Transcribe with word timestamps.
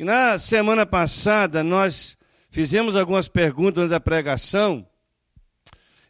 E 0.00 0.04
na 0.04 0.38
semana 0.38 0.86
passada 0.86 1.62
nós 1.62 2.16
fizemos 2.50 2.96
algumas 2.96 3.28
perguntas 3.28 3.90
da 3.90 4.00
pregação 4.00 4.88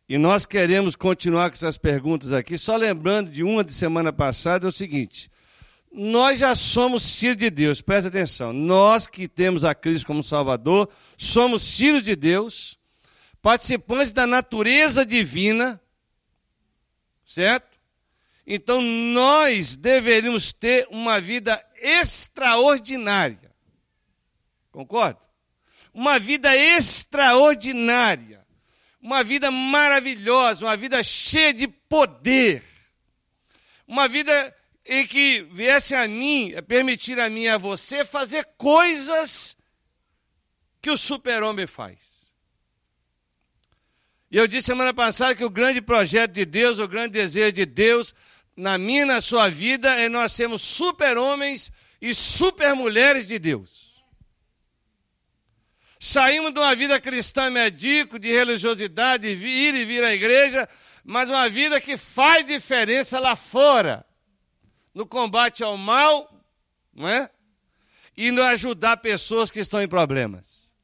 e 0.08 0.16
nós 0.16 0.46
queremos 0.46 0.94
continuar 0.94 1.50
com 1.50 1.56
essas 1.56 1.76
perguntas 1.76 2.32
aqui. 2.32 2.56
Só 2.56 2.76
lembrando 2.76 3.32
de 3.32 3.42
uma 3.42 3.64
de 3.64 3.74
semana 3.74 4.12
passada 4.12 4.64
é 4.64 4.68
o 4.68 4.70
seguinte: 4.70 5.28
nós 5.90 6.38
já 6.38 6.54
somos 6.54 7.16
filhos 7.16 7.38
de 7.38 7.50
Deus, 7.50 7.82
presta 7.82 8.06
atenção. 8.06 8.52
Nós 8.52 9.08
que 9.08 9.26
temos 9.26 9.64
a 9.64 9.74
Cristo 9.74 10.06
como 10.06 10.22
Salvador, 10.22 10.88
somos 11.18 11.76
filhos 11.76 12.04
de 12.04 12.14
Deus, 12.14 12.78
participantes 13.42 14.12
da 14.12 14.24
natureza 14.24 15.04
divina, 15.04 15.80
certo? 17.24 17.76
Então 18.46 18.80
nós 18.80 19.74
deveríamos 19.74 20.52
ter 20.52 20.86
uma 20.92 21.20
vida 21.20 21.60
extraordinária. 21.74 23.49
Concorda? 24.70 25.20
Uma 25.92 26.18
vida 26.18 26.56
extraordinária. 26.56 28.46
Uma 29.00 29.24
vida 29.24 29.50
maravilhosa, 29.50 30.66
uma 30.66 30.76
vida 30.76 31.02
cheia 31.02 31.54
de 31.54 31.66
poder. 31.66 32.62
Uma 33.86 34.06
vida 34.06 34.56
em 34.84 35.06
que 35.06 35.42
viesse 35.52 35.94
a 35.94 36.06
mim, 36.06 36.52
permitir 36.68 37.18
a 37.18 37.30
mim 37.30 37.42
e 37.42 37.48
a 37.48 37.56
você 37.56 38.04
fazer 38.04 38.44
coisas 38.58 39.56
que 40.82 40.90
o 40.90 40.96
super-homem 40.96 41.66
faz. 41.66 42.34
E 44.30 44.36
eu 44.36 44.46
disse 44.46 44.66
semana 44.66 44.94
passada 44.94 45.34
que 45.34 45.44
o 45.44 45.50
grande 45.50 45.80
projeto 45.80 46.32
de 46.32 46.44
Deus, 46.44 46.78
o 46.78 46.86
grande 46.86 47.14
desejo 47.14 47.52
de 47.52 47.66
Deus 47.66 48.14
na 48.56 48.76
minha 48.78 49.02
e 49.02 49.06
na 49.06 49.20
sua 49.20 49.48
vida 49.48 49.88
é 49.94 50.08
nós 50.08 50.32
sermos 50.32 50.62
super-homens 50.62 51.72
e 52.00 52.14
super-mulheres 52.14 53.26
de 53.26 53.38
Deus. 53.38 53.89
Saímos 56.02 56.54
de 56.54 56.58
uma 56.58 56.74
vida 56.74 56.98
cristã 56.98 57.50
medíocre, 57.50 58.18
de 58.18 58.32
religiosidade, 58.32 59.36
de 59.36 59.46
ir 59.46 59.74
e 59.74 59.84
vir 59.84 60.02
à 60.02 60.14
igreja, 60.14 60.66
mas 61.04 61.28
uma 61.28 61.46
vida 61.50 61.78
que 61.78 61.98
faz 61.98 62.46
diferença 62.46 63.20
lá 63.20 63.36
fora 63.36 64.02
no 64.94 65.06
combate 65.06 65.62
ao 65.62 65.76
mal, 65.76 66.42
não 66.94 67.06
é? 67.06 67.28
E 68.16 68.30
no 68.30 68.42
ajudar 68.42 68.96
pessoas 68.96 69.50
que 69.50 69.60
estão 69.60 69.82
em 69.82 69.86
problemas. 69.86 70.74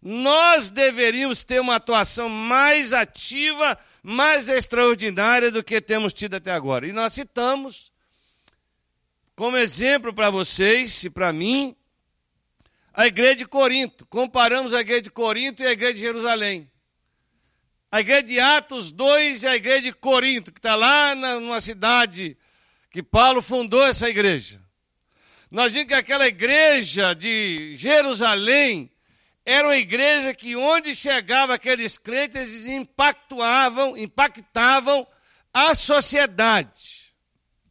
Nós 0.00 0.70
deveríamos 0.70 1.44
ter 1.44 1.60
uma 1.60 1.74
atuação 1.74 2.30
mais 2.30 2.94
ativa, 2.94 3.78
mais 4.02 4.48
extraordinária 4.48 5.50
do 5.50 5.62
que 5.62 5.82
temos 5.82 6.14
tido 6.14 6.34
até 6.34 6.50
agora. 6.50 6.86
E 6.86 6.94
nós 6.94 7.12
citamos, 7.12 7.92
como 9.34 9.58
exemplo 9.58 10.14
para 10.14 10.30
vocês 10.30 11.04
e 11.04 11.10
para 11.10 11.30
mim, 11.30 11.76
a 12.96 13.06
igreja 13.06 13.36
de 13.36 13.46
Corinto. 13.46 14.06
Comparamos 14.06 14.72
a 14.72 14.80
igreja 14.80 15.02
de 15.02 15.10
Corinto 15.10 15.62
e 15.62 15.66
a 15.66 15.72
igreja 15.72 15.92
de 15.92 16.00
Jerusalém. 16.00 16.70
A 17.92 18.00
igreja 18.00 18.22
de 18.22 18.40
Atos 18.40 18.90
2 18.90 19.42
e 19.42 19.46
a 19.46 19.54
igreja 19.54 19.82
de 19.82 19.92
Corinto, 19.92 20.50
que 20.50 20.58
está 20.58 20.74
lá 20.74 21.14
numa 21.14 21.60
cidade 21.60 22.36
que 22.90 23.02
Paulo 23.02 23.42
fundou 23.42 23.84
essa 23.86 24.08
igreja. 24.08 24.62
Nós 25.50 25.72
vimos 25.72 25.88
que 25.88 25.94
aquela 25.94 26.26
igreja 26.26 27.14
de 27.14 27.76
Jerusalém 27.76 28.90
era 29.44 29.68
uma 29.68 29.76
igreja 29.76 30.34
que 30.34 30.56
onde 30.56 30.94
chegava 30.94 31.54
aqueles 31.54 31.98
crentes, 31.98 32.36
eles 32.36 32.66
impactavam, 32.66 33.96
impactavam 33.96 35.06
a 35.52 35.74
sociedade, 35.74 37.14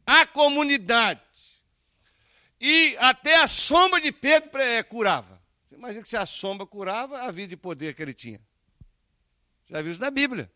a 0.06 0.24
comunidade. 0.24 1.20
E 2.60 2.96
até 2.98 3.36
a 3.36 3.46
sombra 3.46 4.00
de 4.00 4.10
Pedro 4.10 4.50
curava. 4.88 5.40
Você 5.64 5.74
imagina 5.74 6.02
que 6.02 6.08
se 6.08 6.16
a 6.16 6.24
sombra 6.24 6.66
curava, 6.66 7.22
a 7.22 7.30
vida 7.30 7.48
de 7.48 7.56
poder 7.56 7.94
que 7.94 8.02
ele 8.02 8.14
tinha. 8.14 8.40
Já 9.68 9.82
viu 9.82 9.92
isso 9.92 10.00
na 10.00 10.10
Bíblia. 10.10 10.50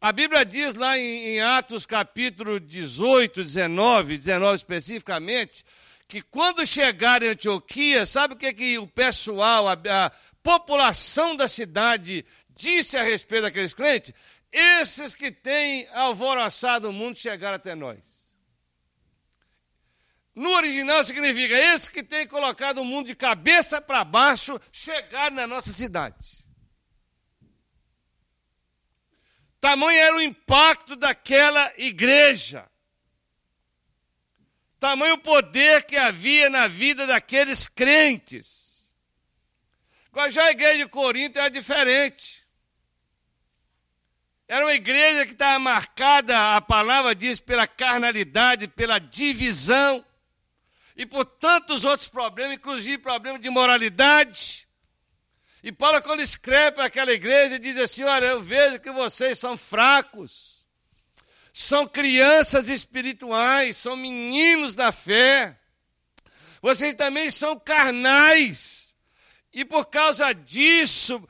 A 0.00 0.12
Bíblia 0.12 0.44
diz 0.44 0.74
lá 0.74 0.96
em, 0.98 1.02
em 1.02 1.40
Atos 1.40 1.84
capítulo 1.84 2.58
18, 2.58 3.42
19, 3.42 4.16
19 4.18 4.56
especificamente, 4.56 5.64
que 6.08 6.22
quando 6.22 6.64
chegaram 6.64 7.26
em 7.26 7.30
Antioquia, 7.30 8.06
sabe 8.06 8.34
o 8.34 8.36
que, 8.36 8.52
que 8.52 8.78
o 8.78 8.86
pessoal, 8.86 9.68
a, 9.68 9.72
a 9.72 10.10
população 10.42 11.36
da 11.36 11.46
cidade 11.46 12.24
disse 12.56 12.96
a 12.96 13.02
respeito 13.02 13.42
daqueles 13.42 13.74
crentes? 13.74 14.12
Esses 14.52 15.14
que 15.14 15.30
têm 15.30 15.86
alvoroçado 15.92 16.88
o 16.88 16.92
mundo 16.92 17.18
chegaram 17.18 17.56
até 17.56 17.74
nós. 17.74 18.19
No 20.40 20.52
original 20.52 21.04
significa 21.04 21.54
esses 21.54 21.90
que 21.90 22.02
têm 22.02 22.26
colocado 22.26 22.78
o 22.78 22.84
mundo 22.84 23.08
de 23.08 23.14
cabeça 23.14 23.78
para 23.78 24.02
baixo 24.02 24.58
chegaram 24.72 25.36
na 25.36 25.46
nossa 25.46 25.70
cidade. 25.70 26.48
Tamanho 29.60 30.00
era 30.00 30.16
o 30.16 30.22
impacto 30.22 30.96
daquela 30.96 31.70
igreja. 31.76 32.66
Tamanho 34.78 35.16
o 35.16 35.18
poder 35.18 35.84
que 35.84 35.98
havia 35.98 36.48
na 36.48 36.66
vida 36.66 37.06
daqueles 37.06 37.68
crentes. 37.68 38.94
Já 40.30 40.46
a 40.46 40.52
igreja 40.52 40.78
de 40.78 40.88
Corinto 40.88 41.38
era 41.38 41.50
diferente. 41.50 42.48
Era 44.48 44.64
uma 44.64 44.72
igreja 44.72 45.26
que 45.26 45.32
estava 45.32 45.58
marcada, 45.58 46.56
a 46.56 46.62
palavra 46.62 47.14
diz, 47.14 47.40
pela 47.40 47.66
carnalidade, 47.66 48.68
pela 48.68 48.98
divisão 48.98 50.02
e 51.00 51.06
por 51.06 51.24
tantos 51.24 51.86
outros 51.86 52.08
problemas, 52.08 52.56
inclusive 52.56 52.98
problemas 52.98 53.40
de 53.40 53.48
moralidade. 53.48 54.68
E 55.62 55.72
Paulo, 55.72 56.02
quando 56.02 56.20
escreve 56.20 56.72
para 56.72 56.84
aquela 56.84 57.10
igreja, 57.10 57.58
diz 57.58 57.78
assim: 57.78 58.04
Olha, 58.04 58.26
eu 58.26 58.42
vejo 58.42 58.78
que 58.80 58.92
vocês 58.92 59.38
são 59.38 59.56
fracos, 59.56 60.66
são 61.54 61.86
crianças 61.86 62.68
espirituais, 62.68 63.78
são 63.78 63.96
meninos 63.96 64.74
da 64.74 64.92
fé, 64.92 65.58
vocês 66.60 66.92
também 66.92 67.30
são 67.30 67.58
carnais, 67.58 68.94
e 69.54 69.64
por 69.64 69.86
causa 69.86 70.34
disso, 70.34 71.26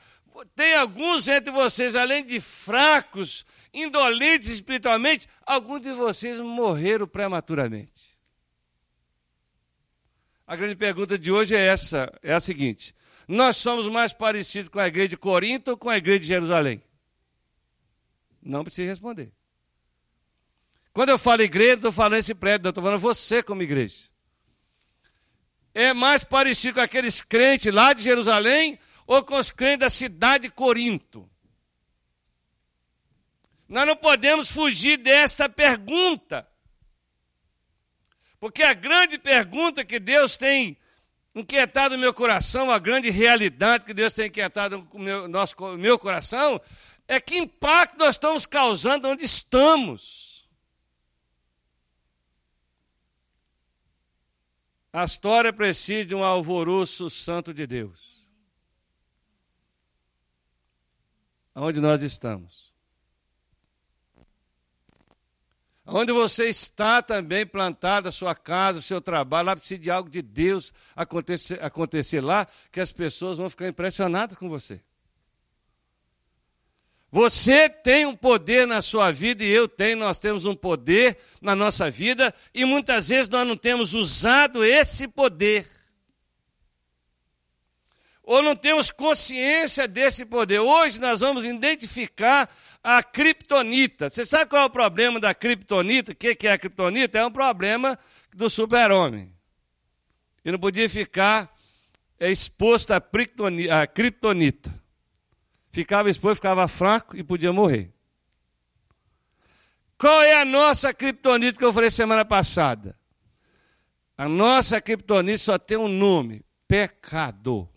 tem 0.53 0.75
alguns 0.75 1.29
entre 1.29 1.49
vocês, 1.49 1.95
além 1.95 2.25
de 2.25 2.41
fracos, 2.41 3.45
indolentes 3.73 4.49
espiritualmente, 4.49 5.29
alguns 5.45 5.79
de 5.79 5.93
vocês 5.93 6.41
morreram 6.41 7.07
prematuramente. 7.07 8.10
A 10.51 10.55
grande 10.57 10.75
pergunta 10.75 11.17
de 11.17 11.31
hoje 11.31 11.55
é 11.55 11.65
essa, 11.65 12.11
é 12.21 12.33
a 12.33 12.39
seguinte: 12.41 12.93
nós 13.25 13.55
somos 13.55 13.87
mais 13.87 14.11
parecidos 14.11 14.67
com 14.67 14.79
a 14.79 14.87
igreja 14.87 15.07
de 15.07 15.15
Corinto 15.15 15.71
ou 15.71 15.77
com 15.77 15.89
a 15.89 15.95
igreja 15.95 16.19
de 16.19 16.25
Jerusalém? 16.25 16.83
Não 18.43 18.61
precisa 18.61 18.89
responder. 18.89 19.31
Quando 20.91 21.07
eu 21.07 21.17
falo 21.17 21.41
igreja, 21.41 21.69
não 21.69 21.75
estou 21.75 21.91
falando 21.93 22.19
esse 22.19 22.35
prédio, 22.35 22.67
estou 22.67 22.83
falando 22.83 22.99
você 22.99 23.41
como 23.41 23.61
igreja. 23.61 24.09
É 25.73 25.93
mais 25.93 26.21
parecido 26.25 26.73
com 26.73 26.81
aqueles 26.81 27.21
crentes 27.21 27.73
lá 27.73 27.93
de 27.93 28.03
Jerusalém 28.03 28.77
ou 29.07 29.23
com 29.23 29.39
os 29.39 29.51
crentes 29.51 29.79
da 29.79 29.89
cidade 29.89 30.49
de 30.49 30.53
Corinto? 30.53 31.31
Nós 33.69 33.87
não 33.87 33.95
podemos 33.95 34.51
fugir 34.51 34.97
desta 34.97 35.47
pergunta. 35.47 36.45
Porque 38.41 38.63
a 38.63 38.73
grande 38.73 39.19
pergunta 39.19 39.85
que 39.85 39.99
Deus 39.99 40.35
tem 40.35 40.75
inquietado 41.35 41.93
o 41.93 41.97
meu 41.99 42.11
coração, 42.11 42.71
a 42.71 42.79
grande 42.79 43.11
realidade 43.11 43.85
que 43.85 43.93
Deus 43.93 44.11
tem 44.11 44.29
inquietado 44.29 44.87
o 44.91 44.97
meu, 44.97 45.27
nosso, 45.27 45.55
meu 45.77 45.99
coração, 45.99 46.59
é 47.07 47.21
que 47.21 47.37
impacto 47.37 47.99
nós 47.99 48.15
estamos 48.15 48.47
causando 48.47 49.07
onde 49.07 49.23
estamos. 49.23 50.49
A 54.91 55.03
história 55.03 55.53
precisa 55.53 56.07
de 56.07 56.15
um 56.15 56.23
alvoroço 56.23 57.11
santo 57.11 57.53
de 57.53 57.67
Deus. 57.67 58.27
Onde 61.53 61.79
nós 61.79 62.01
estamos. 62.01 62.70
Onde 65.93 66.13
você 66.13 66.47
está 66.47 67.01
também 67.01 67.45
plantada, 67.45 68.07
a 68.07 68.11
sua 68.13 68.33
casa, 68.33 68.79
o 68.79 68.81
seu 68.81 69.01
trabalho, 69.01 69.47
lá 69.47 69.55
precisa 69.57 69.77
de 69.77 69.91
algo 69.91 70.09
de 70.09 70.21
Deus 70.21 70.73
acontecer, 70.95 71.61
acontecer 71.61 72.21
lá, 72.21 72.47
que 72.71 72.79
as 72.79 72.93
pessoas 72.93 73.37
vão 73.37 73.49
ficar 73.49 73.67
impressionadas 73.67 74.37
com 74.37 74.47
você. 74.47 74.79
Você 77.11 77.67
tem 77.67 78.05
um 78.05 78.15
poder 78.15 78.65
na 78.65 78.81
sua 78.81 79.11
vida 79.11 79.43
e 79.43 79.49
eu 79.49 79.67
tenho, 79.67 79.97
nós 79.97 80.17
temos 80.17 80.45
um 80.45 80.55
poder 80.55 81.17
na 81.41 81.57
nossa 81.57 81.91
vida 81.91 82.33
e 82.53 82.63
muitas 82.63 83.09
vezes 83.09 83.27
nós 83.27 83.45
não 83.45 83.57
temos 83.57 83.93
usado 83.93 84.63
esse 84.63 85.09
poder. 85.09 85.67
Ou 88.23 88.41
não 88.41 88.55
temos 88.55 88.91
consciência 88.91 89.89
desse 89.89 90.25
poder. 90.25 90.59
Hoje 90.59 91.01
nós 91.01 91.19
vamos 91.19 91.43
identificar 91.43 92.49
a 92.83 93.03
criptonita. 93.03 94.09
Você 94.09 94.25
sabe 94.25 94.49
qual 94.49 94.63
é 94.63 94.65
o 94.65 94.69
problema 94.69 95.19
da 95.19 95.33
criptonita? 95.33 96.11
O 96.11 96.15
que 96.15 96.47
é 96.47 96.51
a 96.51 96.57
criptonita? 96.57 97.19
É 97.19 97.25
um 97.25 97.31
problema 97.31 97.97
do 98.33 98.49
super-homem. 98.49 99.33
e 100.43 100.51
não 100.51 100.59
podia 100.59 100.89
ficar 100.89 101.53
exposto 102.19 102.91
à 102.91 103.01
criptonita. 103.87 104.73
Ficava 105.71 106.09
exposto, 106.09 106.35
ficava 106.35 106.67
fraco 106.67 107.15
e 107.15 107.23
podia 107.23 107.53
morrer. 107.53 107.93
Qual 109.97 110.21
é 110.23 110.41
a 110.41 110.45
nossa 110.45 110.93
criptonita 110.93 111.57
que 111.59 111.63
eu 111.63 111.71
falei 111.71 111.91
semana 111.91 112.25
passada? 112.25 112.97
A 114.17 114.27
nossa 114.27 114.81
criptonita 114.81 115.37
só 115.37 115.59
tem 115.59 115.77
um 115.77 115.87
nome: 115.87 116.43
pecado. 116.67 117.69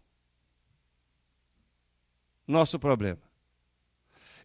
Nosso 2.47 2.79
problema. 2.79 3.24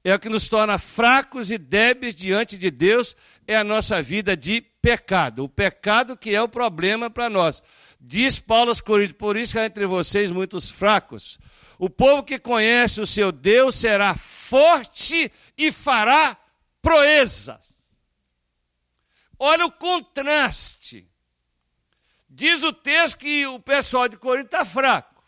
É 0.04 0.14
o 0.14 0.20
que 0.20 0.30
nos 0.30 0.48
torna 0.48 0.78
fracos 0.78 1.52
e 1.52 1.58
débeis 1.58 2.16
diante 2.16 2.58
de 2.58 2.72
Deus, 2.72 3.16
é 3.48 3.56
a 3.56 3.64
nossa 3.64 4.02
vida 4.02 4.36
de 4.36 4.62
pecado. 4.62 5.44
O 5.44 5.50
pecado 5.50 6.16
que 6.16 6.34
é 6.34 6.42
o 6.42 6.48
problema 6.48 7.10
para 7.10 7.30
nós. 7.30 7.62
Diz 8.00 8.40
Paulo 8.40 8.70
aos 8.70 8.80
Coríntios, 8.80 9.18
por 9.18 9.36
isso 9.36 9.60
há 9.60 9.66
entre 9.66 9.86
vocês 9.86 10.32
muitos 10.32 10.70
fracos. 10.70 11.38
O 11.78 11.90
povo 11.90 12.24
que 12.24 12.40
conhece 12.40 13.02
o 13.02 13.06
seu 13.06 13.32
Deus 13.32 13.76
será 13.76 14.16
forte 14.16 15.32
e 15.58 15.72
fará 15.72 16.38
proezas. 16.82 17.98
Olha 19.38 19.66
o 19.66 19.72
contraste. 19.72 21.10
Diz 22.30 22.64
o 22.64 22.72
texto 22.72 23.18
que 23.18 23.48
o 23.48 23.60
pessoal 23.60 24.08
de 24.08 24.18
Corinto 24.18 24.48
está 24.48 24.64
fraco, 24.64 25.24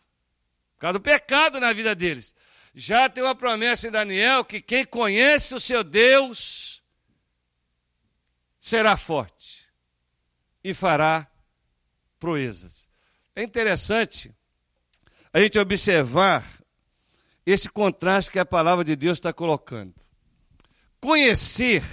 por 0.75 0.81
causa 0.81 0.93
do 0.93 1.01
pecado 1.01 1.59
na 1.59 1.73
vida 1.73 1.95
deles. 1.95 2.35
Já 2.73 3.09
tem 3.09 3.23
uma 3.23 3.35
promessa 3.35 3.87
em 3.87 3.91
Daniel 3.91 4.45
que 4.45 4.61
quem 4.61 4.85
conhece 4.85 5.53
o 5.53 5.59
seu 5.59 5.83
Deus 5.83 6.81
será 8.59 8.95
forte 8.95 9.67
e 10.63 10.73
fará 10.73 11.27
proezas. 12.19 12.87
É 13.35 13.43
interessante 13.43 14.33
a 15.33 15.39
gente 15.39 15.57
observar 15.57 16.61
esse 17.45 17.69
contraste 17.69 18.31
que 18.31 18.39
a 18.39 18.45
palavra 18.45 18.85
de 18.85 18.95
Deus 18.95 19.17
está 19.17 19.33
colocando. 19.33 19.95
Conhecer, 20.99 21.83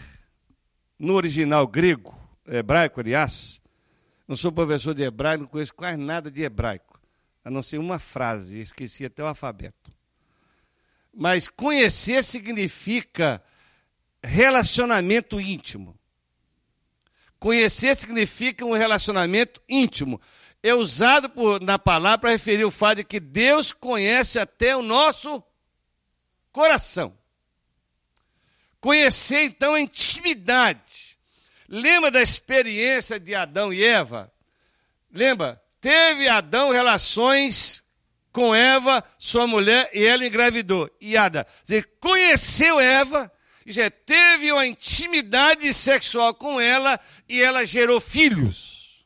no 0.98 1.14
original 1.14 1.66
grego, 1.66 2.18
hebraico, 2.46 3.00
aliás, 3.00 3.62
não 4.26 4.36
sou 4.36 4.52
professor 4.52 4.94
de 4.94 5.02
hebraico, 5.02 5.44
não 5.44 5.50
conheço 5.50 5.74
quase 5.74 5.96
nada 5.96 6.30
de 6.30 6.42
hebraico, 6.42 7.00
a 7.42 7.50
não 7.50 7.62
ser 7.62 7.78
uma 7.78 7.98
frase, 7.98 8.60
esqueci 8.60 9.06
até 9.06 9.22
o 9.22 9.26
alfabeto. 9.26 9.77
Mas 11.12 11.48
conhecer 11.48 12.22
significa 12.22 13.42
relacionamento 14.22 15.40
íntimo. 15.40 15.98
Conhecer 17.38 17.94
significa 17.96 18.64
um 18.64 18.72
relacionamento 18.72 19.62
íntimo. 19.68 20.20
É 20.62 20.74
usado 20.74 21.30
por, 21.30 21.60
na 21.60 21.78
palavra 21.78 22.18
para 22.18 22.30
referir 22.30 22.64
o 22.64 22.70
fato 22.70 22.98
de 22.98 23.04
que 23.04 23.20
Deus 23.20 23.72
conhece 23.72 24.38
até 24.38 24.76
o 24.76 24.82
nosso 24.82 25.42
coração. 26.50 27.16
Conhecer, 28.80 29.42
então, 29.42 29.74
a 29.74 29.80
intimidade. 29.80 31.18
Lembra 31.68 32.10
da 32.10 32.22
experiência 32.22 33.20
de 33.20 33.34
Adão 33.34 33.72
e 33.72 33.84
Eva? 33.84 34.32
Lembra? 35.12 35.60
Teve 35.80 36.28
Adão 36.28 36.70
relações 36.70 37.84
com 38.38 38.54
Eva, 38.54 39.02
sua 39.18 39.48
mulher, 39.48 39.90
e 39.92 40.04
ela 40.04 40.24
engravidou. 40.24 40.88
E 41.00 41.16
Ada, 41.16 41.44
dizer, 41.64 41.90
conheceu 41.98 42.78
Eva, 42.78 43.28
dizer, 43.66 43.90
teve 44.06 44.52
uma 44.52 44.64
intimidade 44.64 45.74
sexual 45.74 46.32
com 46.32 46.60
ela 46.60 47.00
e 47.28 47.42
ela 47.42 47.66
gerou 47.66 48.00
filhos. 48.00 49.04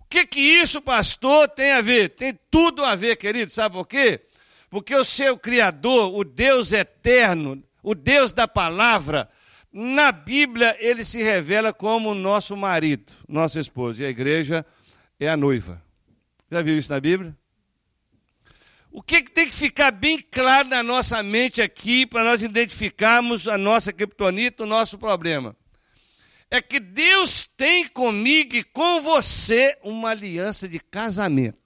O 0.00 0.04
que 0.08 0.26
que 0.26 0.40
isso, 0.40 0.80
pastor, 0.80 1.46
tem 1.46 1.72
a 1.72 1.82
ver? 1.82 2.08
Tem 2.08 2.32
tudo 2.50 2.82
a 2.82 2.94
ver, 2.94 3.16
querido, 3.16 3.52
sabe 3.52 3.74
por 3.74 3.86
quê? 3.86 4.22
Porque 4.70 4.96
o 4.96 5.04
seu 5.04 5.38
Criador, 5.38 6.14
o 6.14 6.24
Deus 6.24 6.72
eterno, 6.72 7.62
o 7.82 7.94
Deus 7.94 8.32
da 8.32 8.48
palavra, 8.48 9.28
na 9.70 10.10
Bíblia 10.10 10.74
ele 10.80 11.04
se 11.04 11.22
revela 11.22 11.70
como 11.70 12.14
nosso 12.14 12.56
marido, 12.56 13.12
nosso 13.28 13.60
esposo, 13.60 14.00
e 14.00 14.06
a 14.06 14.08
igreja 14.08 14.64
é 15.20 15.28
a 15.28 15.36
noiva. 15.36 15.82
Já 16.50 16.62
viu 16.62 16.78
isso 16.78 16.90
na 16.90 16.98
Bíblia? 16.98 17.36
O 18.90 19.02
que, 19.02 19.22
que, 19.22 19.30
tem 19.30 19.46
que 19.46 19.54
ficar 19.54 19.90
bem 19.90 20.20
claro 20.22 20.68
na 20.68 20.82
nossa 20.82 21.22
mente 21.22 21.60
aqui, 21.60 22.06
para 22.06 22.24
nós 22.24 22.42
identificarmos 22.42 23.46
a 23.46 23.58
nossa 23.58 23.92
criptonita, 23.92 24.62
o 24.62 24.66
nosso 24.66 24.98
problema? 24.98 25.54
É 26.50 26.62
que 26.62 26.80
Deus 26.80 27.46
tem 27.46 27.86
comigo 27.88 28.56
e 28.56 28.64
com 28.64 29.00
você 29.02 29.78
uma 29.82 30.10
aliança 30.10 30.66
de 30.66 30.80
casamento. 30.80 31.60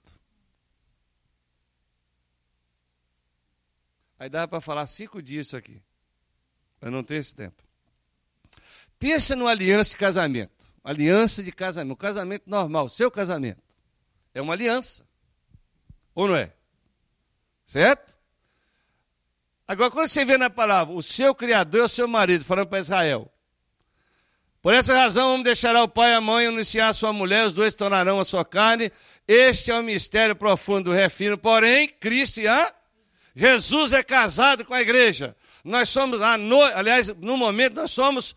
Aí 4.19 4.29
dá 4.29 4.47
para 4.47 4.61
falar 4.61 4.85
cinco 4.87 5.21
dias 5.21 5.47
isso 5.47 5.57
aqui. 5.57 5.81
Eu 6.81 6.91
não 6.91 7.03
tenho 7.03 7.19
esse 7.21 7.33
tempo. 7.33 7.63
Pensa 8.99 9.35
numa 9.35 9.51
aliança 9.51 9.91
de 9.91 9.97
casamento. 9.97 10.65
Aliança 10.83 11.41
de 11.41 11.51
casamento. 11.51 11.93
Um 11.93 11.97
casamento 11.97 12.43
normal, 12.49 12.89
seu 12.89 13.09
casamento. 13.09 13.61
É 14.33 14.41
uma 14.41 14.53
aliança. 14.53 15.05
Ou 16.13 16.27
não 16.27 16.35
é? 16.35 16.53
Certo? 17.65 18.15
Agora, 19.67 19.89
quando 19.89 20.09
você 20.09 20.25
vê 20.25 20.37
na 20.37 20.49
palavra, 20.49 20.93
o 20.93 21.01
seu 21.01 21.33
Criador 21.33 21.81
é 21.81 21.83
o 21.85 21.89
seu 21.89 22.07
marido, 22.07 22.43
falando 22.43 22.67
para 22.67 22.79
Israel. 22.79 23.31
Por 24.61 24.73
essa 24.73 24.95
razão, 24.95 25.31
vamos 25.31 25.43
deixar 25.43 25.75
o 25.75 25.87
pai 25.87 26.11
e 26.11 26.13
a 26.15 26.21
mãe 26.21 26.47
anunciar 26.47 26.89
a 26.89 26.93
sua 26.93 27.11
mulher, 27.11 27.45
os 27.45 27.53
dois 27.53 27.75
tornarão 27.75 28.19
a 28.19 28.25
sua 28.25 28.45
carne. 28.45 28.91
Este 29.27 29.71
é 29.71 29.75
o 29.77 29.83
mistério 29.83 30.35
profundo 30.35 30.85
do 30.85 30.91
refino. 30.91 31.37
Porém, 31.37 31.89
Cristo 31.89 32.39
e 32.39 32.47
a 32.47 32.73
Jesus 33.35 33.93
é 33.93 34.03
casado 34.03 34.63
com 34.63 34.73
a 34.73 34.81
igreja. 34.81 35.35
Nós 35.63 35.89
somos 35.89 36.21
a 36.21 36.37
noiva, 36.37 36.77
aliás, 36.77 37.09
no 37.09 37.35
momento 37.35 37.75
nós 37.75 37.91
somos 37.91 38.35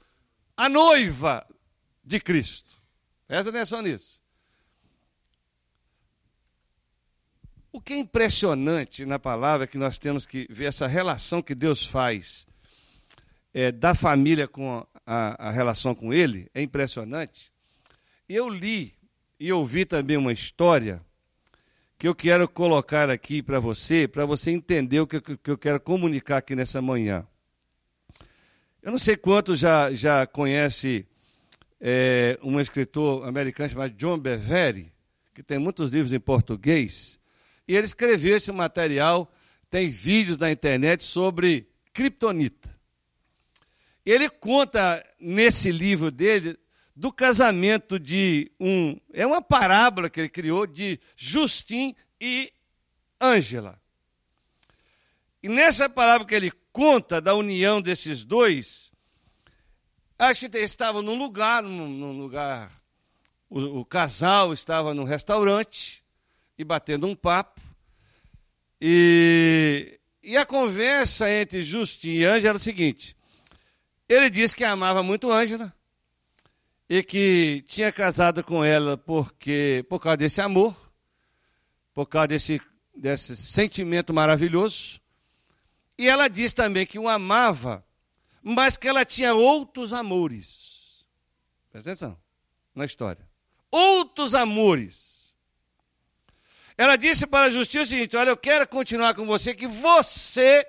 a 0.57 0.69
noiva 0.69 1.47
de 2.05 2.19
Cristo. 2.19 2.75
Presta 3.27 3.51
atenção 3.51 3.83
nisso. 3.83 4.16
O 7.77 7.81
que 7.83 7.93
é 7.93 7.99
impressionante 7.99 9.05
na 9.05 9.19
palavra 9.19 9.65
é 9.65 9.67
que 9.67 9.77
nós 9.77 9.99
temos 9.99 10.25
que 10.25 10.47
ver 10.49 10.65
essa 10.65 10.87
relação 10.87 11.43
que 11.43 11.55
Deus 11.55 11.85
faz 11.85 12.47
é, 13.53 13.71
da 13.71 13.95
família 13.95 14.49
com 14.49 14.83
a, 15.05 15.49
a 15.49 15.51
relação 15.51 15.95
com 15.95 16.11
Ele, 16.11 16.51
é 16.55 16.63
impressionante. 16.63 17.53
Eu 18.27 18.49
li 18.49 18.95
e 19.39 19.53
ouvi 19.53 19.85
também 19.85 20.17
uma 20.17 20.33
história 20.33 21.03
que 21.99 22.09
eu 22.09 22.15
quero 22.15 22.49
colocar 22.49 23.11
aqui 23.11 23.43
para 23.43 23.61
você, 23.61 24.09
para 24.09 24.25
você 24.25 24.53
entender 24.53 25.01
o 25.01 25.07
que, 25.07 25.21
que, 25.21 25.51
eu 25.51 25.59
quero 25.59 25.79
comunicar 25.79 26.39
aqui 26.39 26.57
nessa 26.57 26.81
manhã. 26.81 27.27
Eu 28.81 28.91
não 28.91 28.99
sei 28.99 29.19
quantos 29.19 29.59
já, 29.59 29.93
já 29.93 30.27
conhece 30.27 31.07
é, 31.79 32.39
um 32.43 32.59
escritor 32.59 33.29
americano 33.29 33.69
chamado 33.69 33.93
John 33.93 34.17
Bevere, 34.17 34.91
que 35.35 35.43
tem 35.43 35.59
muitos 35.59 35.91
livros 35.91 36.15
em 36.15 36.21
português. 36.21 37.21
E 37.67 37.75
ele 37.75 37.87
escreveu 37.87 38.37
esse 38.37 38.53
material, 38.53 39.33
tem 39.69 39.89
vídeos 39.89 40.39
na 40.39 40.51
internet 40.51 41.03
sobre 41.03 41.69
criptonita. 41.93 42.75
Ele 44.05 44.29
conta 44.31 45.05
nesse 45.19 45.73
livro 45.73 46.11
dele 46.11 46.57
do 46.95 47.13
casamento 47.13 47.99
de 47.99 48.51
um. 48.59 48.99
É 49.13 49.27
uma 49.27 49.43
parábola 49.43 50.09
que 50.09 50.21
ele 50.21 50.29
criou 50.29 50.67
de 50.67 50.99
Justin 51.17 51.95
e 52.21 52.53
Ângela. 53.21 53.81
E 55.43 55.49
nessa 55.49 55.89
parábola 55.89 56.27
que 56.27 56.35
ele 56.35 56.53
conta 56.73 57.21
da 57.21 57.35
união 57.35 57.83
desses 57.83 58.25
dois, 58.25 58.93
acho 60.19 60.49
que 60.49 60.57
eles 60.57 60.71
estavam 60.71 61.03
num 61.03 61.19
lugar, 61.19 61.63
num, 61.63 61.89
num 61.89 62.19
lugar. 62.19 62.71
O, 63.49 63.81
o 63.81 63.85
casal 63.85 64.53
estava 64.53 64.95
num 64.95 65.05
restaurante 65.05 66.05
e 66.59 66.65
batendo 66.65 67.07
um 67.07 67.15
papo. 67.15 67.56
E, 68.81 69.99
e 70.23 70.37
a 70.37 70.45
conversa 70.45 71.31
entre 71.31 71.63
Justin 71.63 72.11
e 72.11 72.25
Ângela 72.25 72.49
era 72.51 72.59
o 72.59 72.61
seguinte: 72.61 73.17
ele 74.09 74.31
disse 74.31 74.55
que 74.55 74.65
amava 74.65 75.03
muito 75.03 75.31
Ângela 75.31 75.75
e 76.89 77.03
que 77.03 77.65
tinha 77.67 77.91
casado 77.91 78.45
com 78.45 78.65
ela 78.65 78.97
porque 78.97 79.85
por 79.89 80.01
causa 80.01 80.17
desse 80.17 80.41
amor, 80.41 80.77
por 81.93 82.07
causa 82.07 82.29
desse, 82.29 82.61
desse 82.95 83.37
sentimento 83.37 84.15
maravilhoso. 84.15 85.01
E 85.99 86.09
ela 86.09 86.29
disse 86.29 86.55
também 86.55 86.87
que 86.87 86.99
o 86.99 87.09
amava, 87.09 87.85
mas 88.43 88.77
que 88.77 88.87
ela 88.87 89.05
tinha 89.05 89.35
outros 89.35 89.93
amores. 89.93 91.05
Presta 91.73 91.91
atenção 91.91 92.19
na 92.75 92.85
história. 92.85 93.27
Outros 93.71 94.35
amores. 94.35 95.16
Ela 96.77 96.97
disse 96.97 97.27
para 97.27 97.47
a 97.47 97.51
justiça 97.51 97.85
o 97.85 97.87
seguinte: 97.87 98.17
Olha, 98.17 98.31
eu 98.31 98.37
quero 98.37 98.69
continuar 98.69 99.15
com 99.15 99.27
você, 99.27 99.55
que 99.55 99.67
você 99.67 100.67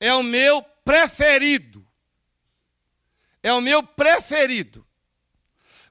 é 0.00 0.14
o 0.14 0.22
meu 0.22 0.62
preferido. 0.84 1.86
É 3.42 3.52
o 3.52 3.60
meu 3.60 3.82
preferido. 3.82 4.84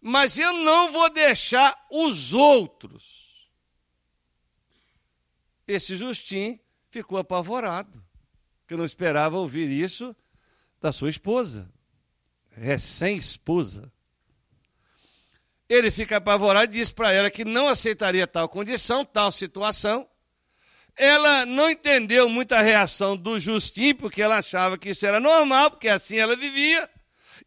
mas 0.01 0.38
eu 0.38 0.53
não 0.53 0.91
vou 0.91 1.09
deixar 1.09 1.88
os 1.89 2.33
outros. 2.33 3.50
Esse 5.67 5.95
Justin 5.95 6.59
ficou 6.91 7.17
apavorado, 7.17 8.05
porque 8.59 8.75
não 8.75 8.85
esperava 8.85 9.38
ouvir 9.38 9.67
isso 9.67 10.15
da 10.79 10.91
sua 10.91 11.09
esposa, 11.09 11.71
recém-esposa. 12.51 13.91
Ele 15.67 15.89
fica 15.89 16.17
apavorado 16.17 16.65
e 16.65 16.77
diz 16.77 16.91
para 16.91 17.12
ela 17.12 17.31
que 17.31 17.43
não 17.43 17.67
aceitaria 17.67 18.27
tal 18.27 18.48
condição, 18.48 19.03
tal 19.03 19.31
situação. 19.31 20.07
Ela 20.95 21.45
não 21.45 21.69
entendeu 21.69 22.29
muito 22.29 22.53
a 22.53 22.62
reação 22.62 23.17
do 23.17 23.39
Justin, 23.39 23.95
porque 23.95 24.22
ela 24.22 24.38
achava 24.38 24.77
que 24.77 24.89
isso 24.89 25.05
era 25.05 25.19
normal, 25.19 25.72
porque 25.72 25.89
assim 25.89 26.17
ela 26.17 26.36
vivia, 26.36 26.89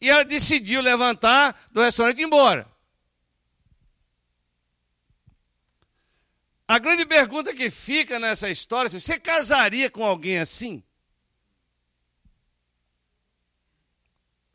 e 0.01 0.11
ela 0.11 0.25
decidiu 0.25 0.83
levantar 0.83 1.59
do 1.73 1.81
restaurante 1.81 2.19
e 2.19 2.23
ir 2.23 2.27
embora. 2.27 2.69
A 6.67 6.79
grande 6.79 7.07
pergunta 7.07 7.55
que 7.55 7.71
fica 7.71 8.19
nessa 8.19 8.51
história 8.51 8.89
é: 8.89 8.91
você 8.91 9.19
casaria 9.19 9.89
com 9.89 10.05
alguém 10.05 10.39
assim? 10.39 10.83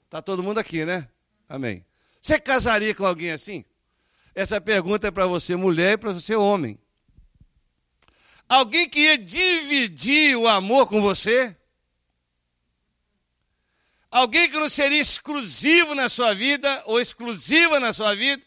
Está 0.05 0.22
todo 0.22 0.43
mundo 0.43 0.60
aqui, 0.60 0.86
né? 0.86 1.10
Amém. 1.50 1.84
Você 2.24 2.39
casaria 2.39 2.96
com 2.96 3.06
alguém 3.06 3.32
assim? 3.32 3.65
Essa 4.34 4.62
pergunta 4.62 5.10
é 5.10 5.12
para 5.12 5.27
você, 5.27 5.58
mulher, 5.58 5.92
e 5.92 5.98
para 5.98 6.13
você, 6.13 6.38
homem. 6.38 6.80
Alguém 8.48 8.88
que 8.88 9.01
ia 9.01 9.18
dividir 9.18 10.38
o 10.38 10.48
amor 10.48 10.88
com 10.88 11.01
você? 11.01 11.53
Alguém 14.10 14.50
que 14.50 14.58
não 14.58 14.70
seria 14.70 15.01
exclusivo 15.01 15.94
na 15.94 16.08
sua 16.08 16.34
vida 16.34 16.82
ou 16.86 16.98
exclusiva 17.01 17.77
na 17.77 17.92
sua 17.92 18.15
vida? 18.15 18.42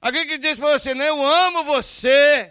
Alguém 0.00 0.26
que 0.26 0.38
diz 0.38 0.58
para 0.58 0.78
você, 0.78 0.94
não, 0.94 1.04
eu 1.04 1.22
amo 1.22 1.64
você, 1.64 2.50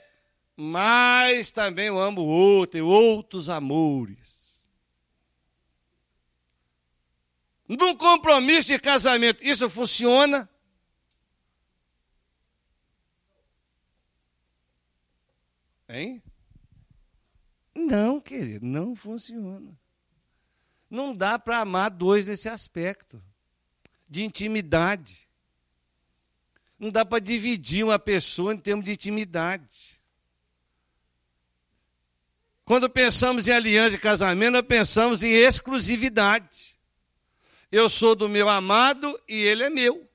mas 0.55 1.49
também 1.49 1.87
eu 1.87 1.99
amo 1.99 2.21
outro, 2.21 2.73
tenho 2.73 2.85
outros 2.85 3.49
amores. 3.49 4.40
Num 7.77 7.95
compromisso 7.95 8.67
de 8.67 8.79
casamento, 8.79 9.41
isso 9.43 9.69
funciona? 9.69 10.49
Hein? 15.87 16.21
Não, 17.73 18.19
querido, 18.19 18.65
não 18.65 18.95
funciona. 18.95 19.77
Não 20.89 21.15
dá 21.15 21.39
para 21.39 21.59
amar 21.59 21.89
dois 21.89 22.27
nesse 22.27 22.49
aspecto 22.49 23.23
de 24.09 24.23
intimidade. 24.23 25.29
Não 26.77 26.89
dá 26.89 27.05
para 27.05 27.19
dividir 27.19 27.85
uma 27.85 27.97
pessoa 27.97 28.53
em 28.53 28.57
termos 28.57 28.83
de 28.83 28.91
intimidade. 28.91 30.01
Quando 32.65 32.89
pensamos 32.89 33.47
em 33.47 33.51
aliança 33.51 33.91
de 33.91 33.97
casamento, 33.97 34.53
nós 34.53 34.65
pensamos 34.65 35.23
em 35.23 35.31
exclusividade. 35.31 36.80
Eu 37.71 37.87
sou 37.87 38.15
do 38.15 38.27
meu 38.27 38.49
amado 38.49 39.19
e 39.27 39.35
ele 39.35 39.63
é 39.63 39.69
meu. 39.69 40.09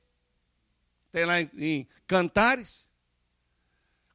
Tem 1.10 1.24
lá 1.24 1.40
em, 1.40 1.50
em 1.56 1.88
Cantares. 2.06 2.90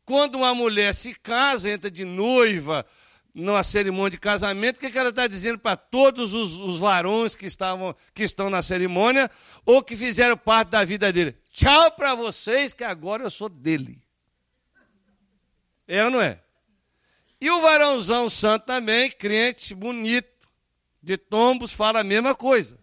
Quando 0.06 0.36
uma 0.36 0.54
mulher 0.54 0.94
se 0.94 1.16
casa, 1.16 1.70
entra 1.70 1.90
de 1.90 2.06
noiva 2.06 2.86
numa 3.34 3.64
cerimônia 3.64 4.12
de 4.12 4.20
casamento, 4.20 4.76
o 4.76 4.80
que, 4.80 4.98
ela 4.98 5.10
está 5.10 5.26
dizendo 5.26 5.58
para 5.58 5.78
todos 5.78 6.34
os, 6.34 6.58
os 6.58 6.78
varões 6.78 7.34
que, 7.34 7.46
estavam, 7.46 7.96
que 8.14 8.24
estão 8.24 8.50
na 8.50 8.62
cerimônia 8.62 9.32
ou 9.66 9.82
que 9.82 9.96
fizeram 9.96 10.38
parte 10.38 10.70
da 10.70 10.84
vida 10.84 11.12
dele? 11.12 11.36
Tchau 11.50 11.92
para 11.92 12.14
vocês, 12.14 12.74
que 12.74 12.84
agora 12.84 13.24
eu 13.24 13.30
sou 13.30 13.48
dele. 13.48 14.02
É 15.88 16.04
ou 16.04 16.12
não 16.12 16.22
é? 16.22 16.40
E 17.40 17.50
o 17.50 17.62
varãozão 17.62 18.30
santo 18.30 18.66
também, 18.66 19.10
crente, 19.10 19.74
bonito, 19.74 20.48
de 21.02 21.18
tombos, 21.18 21.74
fala 21.74 22.02
a 22.02 22.04
mesma 22.04 22.36
coisa. 22.36 22.81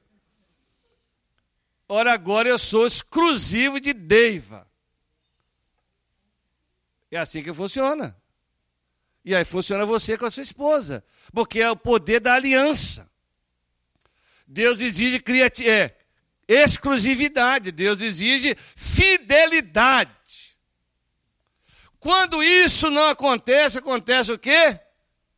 Ora, 1.88 2.12
agora 2.12 2.48
eu 2.48 2.58
sou 2.58 2.86
exclusivo 2.86 3.80
de 3.80 3.94
Deiva. 3.94 4.68
É 7.10 7.16
assim 7.16 7.42
que 7.42 7.52
funciona. 7.54 8.14
E 9.24 9.34
aí 9.34 9.44
funciona 9.44 9.86
você 9.86 10.16
com 10.16 10.26
a 10.26 10.30
sua 10.30 10.42
esposa, 10.42 11.02
porque 11.32 11.60
é 11.60 11.70
o 11.70 11.76
poder 11.76 12.20
da 12.20 12.34
aliança. 12.34 13.10
Deus 14.46 14.80
exige 14.80 15.22
é, 15.66 15.94
exclusividade, 16.46 17.72
Deus 17.72 18.00
exige 18.00 18.56
fidelidade. 18.76 20.10
Quando 21.98 22.42
isso 22.42 22.90
não 22.90 23.08
acontece, 23.08 23.78
acontece 23.78 24.32
o 24.32 24.38
quê? 24.38 24.78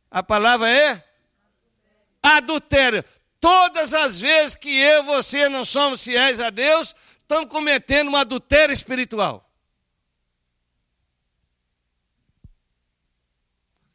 A 0.09 0.21
palavra 0.21 0.69
é 0.69 1.03
adultério. 2.21 3.03
Todas 3.41 3.95
as 3.95 4.21
vezes 4.21 4.55
que 4.55 4.69
eu 4.69 4.99
e 4.99 5.05
você 5.07 5.49
não 5.49 5.65
somos 5.65 6.03
fiéis 6.03 6.39
a 6.39 6.51
Deus, 6.51 6.95
estamos 7.17 7.49
cometendo 7.49 8.11
um 8.11 8.15
adultério 8.15 8.71
espiritual. 8.71 9.49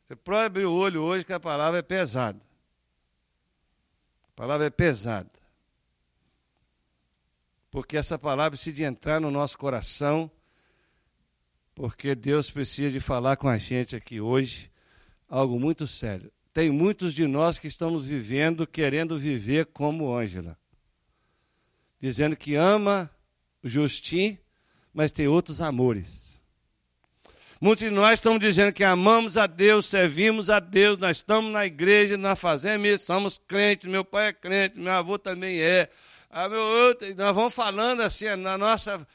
Você 0.05 0.17
pode 0.17 0.47
abrir 0.47 0.67
o 0.67 0.75
olho 0.75 1.01
hoje 1.01 1.25
que 1.25 1.33
a 1.33 1.39
palavra 1.39 1.79
é 1.79 1.83
pesada. 1.83 2.41
A 4.31 4.33
palavra 4.35 4.67
é 4.67 4.71
pesada. 4.71 5.31
Porque 7.71 7.97
essa 7.97 8.19
palavra 8.19 8.53
precisa 8.53 8.75
de 8.75 8.83
entrar 8.83 9.21
no 9.21 9.31
nosso 9.31 9.57
coração, 9.57 10.29
porque 11.73 12.17
Deus 12.17 12.51
precisa 12.51 12.91
de 12.91 12.99
falar 12.99 13.37
com 13.37 13.49
a 13.49 13.59
gente 13.59 13.95
aqui 13.95 14.21
hoje 14.21 14.73
algo 15.29 15.59
muito 15.59 15.87
sério 15.87 16.33
tem 16.57 16.71
muitos 16.71 17.13
de 17.13 17.27
nós 17.27 17.59
que 17.59 17.69
estamos 17.69 18.07
vivendo, 18.07 18.67
querendo 18.67 19.19
viver 19.19 19.67
como 19.67 20.17
Ângela. 20.17 20.57
Dizendo 22.01 22.35
que 22.35 22.55
ama 22.55 23.11
o 23.63 23.69
Justin, 23.69 24.39
mas 24.91 25.13
tem 25.13 25.29
outros 25.29 25.61
amores. 25.61 26.43
Muitos 27.61 27.85
de 27.85 27.91
nós 27.91 28.15
estamos 28.15 28.41
dizendo 28.41 28.73
que 28.73 28.83
amamos 28.83 29.37
a 29.37 29.47
Deus, 29.47 29.85
servimos 29.85 30.49
a 30.49 30.59
Deus, 30.59 30.97
nós 30.97 31.19
estamos 31.19 31.53
na 31.53 31.67
igreja, 31.67 32.17
nós 32.17 32.41
fazemos 32.41 32.89
isso, 32.89 33.05
somos 33.05 33.37
crentes, 33.37 33.91
meu 33.91 34.03
pai 34.03 34.29
é 34.29 34.33
crente, 34.33 34.79
meu 34.79 34.95
avô 34.95 35.19
também 35.19 35.61
é. 35.61 35.91
Ah, 36.31 36.49
meu, 36.49 36.97
nós 37.19 37.37
vamos 37.37 37.55
falando 37.55 38.01
assim, 38.01 38.35
na 38.35 38.57
nossa, 38.57 39.07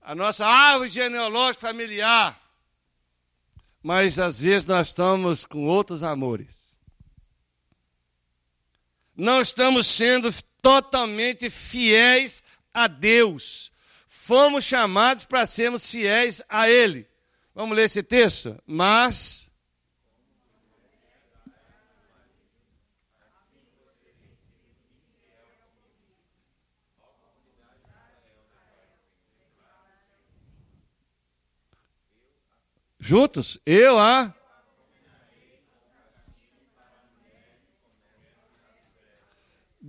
a 0.00 0.14
nossa 0.14 0.46
árvore 0.46 0.88
genealógica 0.88 1.68
familiar. 1.68 2.40
Mas 3.82 4.18
às 4.18 4.40
vezes 4.40 4.64
nós 4.64 4.86
estamos 4.86 5.44
com 5.44 5.66
outros 5.66 6.02
amores 6.02 6.61
não 9.16 9.40
estamos 9.40 9.86
sendo 9.86 10.30
totalmente 10.60 11.50
fiéis 11.50 12.42
a 12.72 12.86
Deus. 12.86 13.70
Fomos 14.06 14.64
chamados 14.64 15.24
para 15.24 15.46
sermos 15.46 15.90
fiéis 15.90 16.42
a 16.48 16.68
Ele. 16.68 17.08
Vamos 17.54 17.76
ler 17.76 17.84
esse 17.84 18.02
texto? 18.02 18.56
Mas. 18.66 19.50
Juntos? 32.98 33.58
Eu 33.66 33.98
a. 33.98 34.32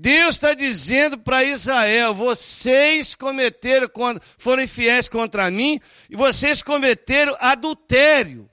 Deus 0.04 0.36
está 0.36 0.54
dizendo 0.54 1.18
para 1.18 1.46
Israel: 1.46 2.14
vocês 2.14 3.16
cometeram, 3.16 3.90
foram 4.38 4.62
infiéis 4.62 5.08
contra 5.08 5.50
mim 5.50 5.80
e 6.10 6.16
vocês 6.18 6.62
cometeram 6.62 7.34
adultério. 7.40 8.50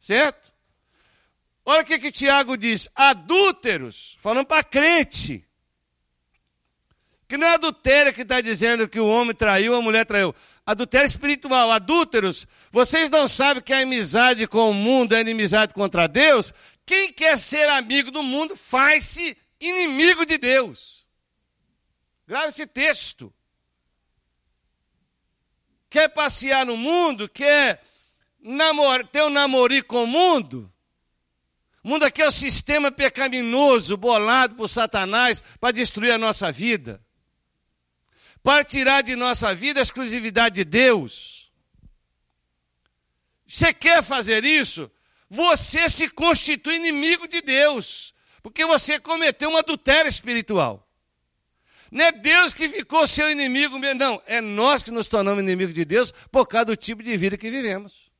Certo? 0.00 0.52
Olha 1.64 1.82
o 1.82 1.84
que, 1.84 2.00
que 2.00 2.10
Tiago 2.10 2.56
diz: 2.56 2.88
adúlteros, 2.96 4.16
falando 4.18 4.44
para 4.44 4.64
crente. 4.64 5.46
Que 7.28 7.36
não 7.36 7.46
é 7.46 7.54
adultério 7.54 8.12
que 8.12 8.22
está 8.22 8.40
dizendo 8.40 8.88
que 8.88 8.98
o 8.98 9.06
homem 9.06 9.36
traiu, 9.36 9.72
a 9.72 9.80
mulher 9.80 10.04
traiu. 10.04 10.34
Adultério 10.66 11.06
espiritual, 11.06 11.70
adúlteros. 11.70 12.44
Vocês 12.72 13.08
não 13.08 13.28
sabem 13.28 13.62
que 13.62 13.72
a 13.72 13.82
amizade 13.82 14.48
com 14.48 14.68
o 14.68 14.74
mundo 14.74 15.14
é 15.14 15.20
inimizade 15.20 15.72
contra 15.72 16.08
Deus? 16.08 16.52
Quem 16.84 17.12
quer 17.12 17.38
ser 17.38 17.68
amigo 17.68 18.10
do 18.10 18.24
mundo 18.24 18.56
faz-se 18.56 19.36
inimigo 19.68 20.26
de 20.26 20.38
Deus. 20.38 21.06
Grave 22.26 22.48
esse 22.48 22.66
texto. 22.66 23.32
Quer 25.88 26.08
passear 26.08 26.64
no 26.66 26.76
mundo? 26.76 27.28
Quer 27.28 27.82
namor, 28.40 29.06
ter 29.06 29.22
um 29.22 29.30
namorico 29.30 29.88
com 29.88 30.04
o 30.04 30.06
mundo? 30.06 30.72
O 31.84 31.88
mundo 31.88 32.04
aqui 32.04 32.22
é 32.22 32.24
o 32.24 32.28
um 32.28 32.32
sistema 32.32 32.90
pecaminoso, 32.90 33.96
bolado 33.96 34.54
por 34.54 34.68
Satanás 34.68 35.42
para 35.60 35.72
destruir 35.72 36.12
a 36.12 36.18
nossa 36.18 36.50
vida. 36.50 37.02
para 38.42 38.64
tirar 38.64 39.02
de 39.02 39.14
nossa 39.14 39.54
vida 39.54 39.78
a 39.78 39.82
exclusividade 39.82 40.56
de 40.56 40.64
Deus. 40.64 41.52
Você 43.46 43.72
quer 43.72 44.02
fazer 44.02 44.44
isso? 44.44 44.90
Você 45.30 45.88
se 45.88 46.08
constitui 46.08 46.76
inimigo 46.76 47.28
de 47.28 47.40
Deus, 47.40 48.11
porque 48.42 48.64
você 48.66 48.98
cometeu 48.98 49.50
um 49.50 49.56
adultério 49.56 50.08
espiritual. 50.08 50.88
Não 51.90 52.04
é 52.04 52.12
Deus 52.12 52.54
que 52.54 52.68
ficou 52.68 53.06
seu 53.06 53.30
inimigo, 53.30 53.78
não. 53.78 54.20
É 54.26 54.40
nós 54.40 54.82
que 54.82 54.90
nos 54.90 55.06
tornamos 55.06 55.42
inimigos 55.42 55.74
de 55.74 55.84
Deus 55.84 56.10
por 56.30 56.46
causa 56.46 56.66
do 56.66 56.76
tipo 56.76 57.02
de 57.02 57.16
vida 57.16 57.36
que 57.36 57.50
vivemos. 57.50 58.10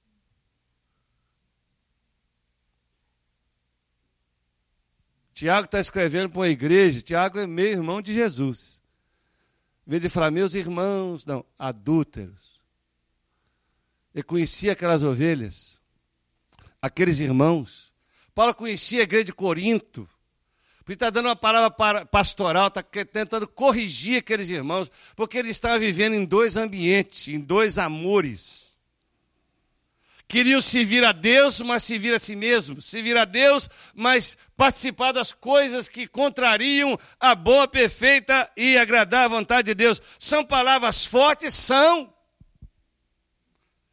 Tiago 5.32 5.64
está 5.64 5.80
escrevendo 5.80 6.30
para 6.30 6.40
uma 6.40 6.48
igreja, 6.48 7.02
Tiago 7.02 7.38
é 7.38 7.46
meio 7.46 7.72
irmão 7.72 8.00
de 8.00 8.12
Jesus. 8.12 8.82
Em 9.86 9.90
vez 9.90 10.02
de 10.02 10.08
falar, 10.08 10.30
meus 10.30 10.54
irmãos, 10.54 11.26
não, 11.26 11.44
adúlteros. 11.58 12.62
Ele 14.14 14.22
conhecia 14.22 14.72
aquelas 14.72 15.02
ovelhas, 15.02 15.82
aqueles 16.80 17.18
irmãos. 17.18 17.91
Paulo 18.34 18.54
conhecia 18.54 19.00
a 19.00 19.02
igreja 19.02 19.24
de 19.26 19.32
Corinto. 19.32 20.08
Porque 20.78 20.94
está 20.94 21.10
dando 21.10 21.26
uma 21.26 21.36
palavra 21.36 22.04
pastoral, 22.06 22.66
está 22.66 22.82
tentando 22.82 23.46
corrigir 23.46 24.18
aqueles 24.18 24.50
irmãos, 24.50 24.90
porque 25.14 25.38
eles 25.38 25.52
estavam 25.52 25.78
vivendo 25.78 26.14
em 26.14 26.24
dois 26.24 26.56
ambientes, 26.56 27.28
em 27.28 27.38
dois 27.38 27.78
amores. 27.78 28.72
Queriam 30.26 30.60
servir 30.62 31.04
a 31.04 31.12
Deus, 31.12 31.60
mas 31.60 31.84
servir 31.84 32.14
a 32.14 32.18
si 32.18 32.34
mesmos. 32.34 32.86
Servir 32.86 33.16
a 33.18 33.24
Deus, 33.24 33.68
mas 33.94 34.36
participar 34.56 35.12
das 35.12 35.30
coisas 35.30 35.88
que 35.90 36.06
contrariam 36.06 36.98
a 37.20 37.34
boa, 37.34 37.68
perfeita 37.68 38.50
e 38.56 38.78
agradar 38.78 39.26
a 39.26 39.28
vontade 39.28 39.66
de 39.66 39.74
Deus. 39.74 40.00
São 40.18 40.42
palavras 40.42 41.04
fortes? 41.04 41.52
São. 41.52 42.12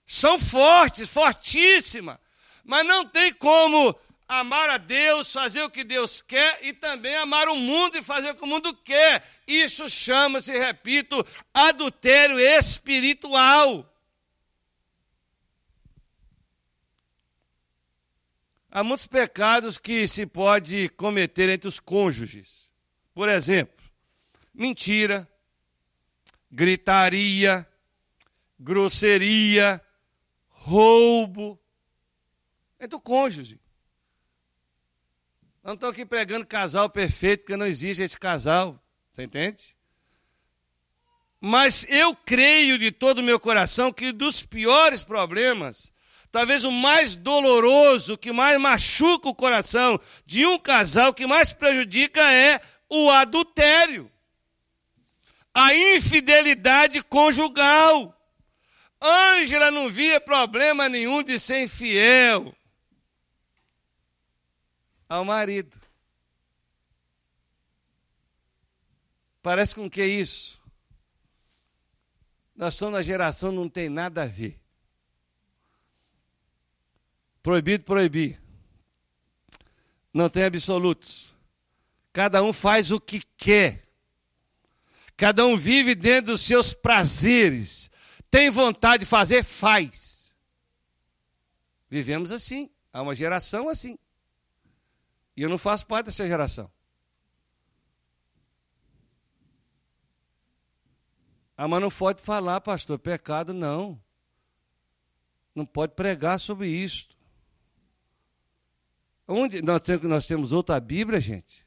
São 0.06 0.40
fortes, 0.40 1.10
fortíssimas. 1.10 2.18
Mas 2.64 2.86
não 2.86 3.06
tem 3.06 3.34
como 3.34 3.94
amar 4.30 4.70
a 4.70 4.78
Deus, 4.78 5.34
fazer 5.34 5.64
o 5.64 5.72
que 5.72 5.84
Deus 5.84 6.22
quer 6.22 6.60
e 6.64 6.72
também 6.72 7.16
amar 7.16 7.50
o 7.50 7.56
mundo 7.56 7.98
e 7.98 8.04
fazer 8.04 8.30
o 8.30 8.36
que 8.36 8.44
o 8.44 8.48
mundo 8.48 8.76
quer. 8.76 9.28
Isso 9.48 9.90
chama-se, 9.90 10.56
repito, 10.56 11.26
adultério 11.52 12.40
espiritual. 12.40 13.92
Há 18.70 18.84
muitos 18.84 19.08
pecados 19.08 19.80
que 19.80 20.08
se 20.08 20.28
pode 20.28 20.90
cometer 20.90 21.50
entre 21.50 21.68
os 21.68 21.80
cônjuges. 21.80 22.72
Por 23.16 23.28
exemplo, 23.28 23.84
mentira, 24.54 25.28
gritaria, 26.52 27.68
grosseria, 28.60 29.84
roubo. 30.50 31.60
Entre 32.80 32.96
o 32.96 33.02
cônjuge. 33.02 33.60
Não 35.70 35.76
estou 35.76 35.92
aqui 35.92 36.04
pregando 36.04 36.48
casal 36.48 36.90
perfeito, 36.90 37.42
porque 37.42 37.56
não 37.56 37.68
existe 37.68 38.02
esse 38.02 38.20
casal. 38.20 38.84
Você 39.12 39.22
entende? 39.22 39.76
Mas 41.40 41.86
eu 41.88 42.16
creio 42.16 42.76
de 42.76 42.92
todo 42.92 43.20
o 43.20 43.24
meu 43.24 43.40
coração 43.40 43.94
que 43.94 44.12
dos 44.12 44.42
piores 44.42 45.04
problemas 45.04 45.94
Talvez 46.32 46.64
o 46.64 46.72
mais 46.72 47.16
doloroso, 47.16 48.18
que 48.18 48.32
mais 48.32 48.60
machuca 48.60 49.30
o 49.30 49.36
coração 49.36 50.00
de 50.26 50.44
um 50.44 50.58
casal, 50.58 51.14
que 51.14 51.28
mais 51.28 51.54
prejudica 51.54 52.20
é 52.32 52.60
o 52.90 53.12
adultério. 53.12 54.12
A 55.54 55.76
infidelidade 55.76 57.04
conjugal. 57.04 58.16
Ângela 59.00 59.70
não 59.70 59.88
via 59.88 60.20
problema 60.20 60.90
nenhum 60.90 61.22
de 61.22 61.38
ser 61.38 61.62
infiel 61.62 62.56
ao 65.10 65.26
marido. 65.26 65.76
Parece 69.42 69.74
com 69.74 69.90
que 69.90 70.02
é 70.02 70.06
isso? 70.06 70.62
Nós 72.56 72.76
somos 72.76 72.94
na 72.94 73.02
geração 73.02 73.52
não 73.52 73.68
tem 73.68 73.90
nada 73.90 74.24
a 74.24 74.26
ver. 74.26 74.60
Proibido 77.42 77.84
proibir. 77.84 78.40
Não 80.14 80.30
tem 80.30 80.44
absolutos. 80.44 81.34
Cada 82.12 82.44
um 82.44 82.52
faz 82.52 82.92
o 82.92 83.00
que 83.00 83.22
quer. 83.38 83.88
Cada 85.16 85.46
um 85.46 85.56
vive 85.56 85.96
dentro 85.96 86.34
dos 86.34 86.42
seus 86.42 86.74
prazeres. 86.74 87.90
Tem 88.30 88.50
vontade 88.50 89.06
de 89.06 89.10
fazer, 89.10 89.44
faz. 89.44 90.36
Vivemos 91.90 92.32
assim. 92.32 92.70
Há 92.92 93.02
uma 93.02 93.16
geração 93.16 93.70
assim. 93.70 93.98
E 95.40 95.42
eu 95.42 95.48
não 95.48 95.58
faço 95.58 95.88
parte 95.88 96.08
dessa 96.08 96.28
geração. 96.28 96.70
Ah, 101.56 101.66
mas 101.66 101.82
não 101.82 101.90
pode 101.90 102.22
falar, 102.22 102.60
pastor, 102.60 103.00
pecado 103.00 103.54
não. 103.54 103.98
Não 105.56 105.66
pode 105.66 105.94
pregar 105.94 106.42
sobre 106.42 106.68
isso. 106.68 107.08
Onde 109.26 109.62
nós 109.62 109.82
temos, 109.82 110.10
nós 110.10 110.28
temos 110.28 110.52
outra 110.52 110.78
Bíblia, 110.78 111.22
gente? 111.22 111.66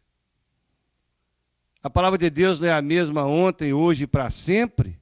A 1.82 1.88
palavra 1.88 2.18
de 2.18 2.28
Deus 2.28 2.60
não 2.60 2.68
é 2.68 2.72
a 2.72 2.82
mesma 2.82 3.24
ontem, 3.24 3.72
hoje 3.72 4.04
e 4.04 4.06
para 4.06 4.28
sempre? 4.28 5.00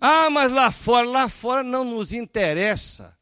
Ah, 0.00 0.30
mas 0.30 0.52
lá 0.52 0.70
fora, 0.70 1.10
lá 1.10 1.28
fora 1.28 1.64
não 1.64 1.82
nos 1.82 2.12
interessa. 2.12 3.17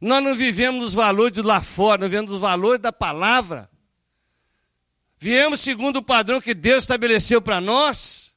Nós 0.00 0.22
não 0.22 0.34
vivemos 0.34 0.88
os 0.88 0.94
valores 0.94 1.32
de 1.32 1.42
lá 1.42 1.60
fora, 1.60 2.02
nós 2.02 2.10
vivemos 2.10 2.32
os 2.32 2.40
valores 2.40 2.80
da 2.80 2.92
palavra. 2.92 3.70
Viemos 5.18 5.60
segundo 5.60 5.96
o 5.96 6.02
padrão 6.02 6.40
que 6.40 6.54
Deus 6.54 6.84
estabeleceu 6.84 7.40
para 7.40 7.60
nós. 7.60 8.34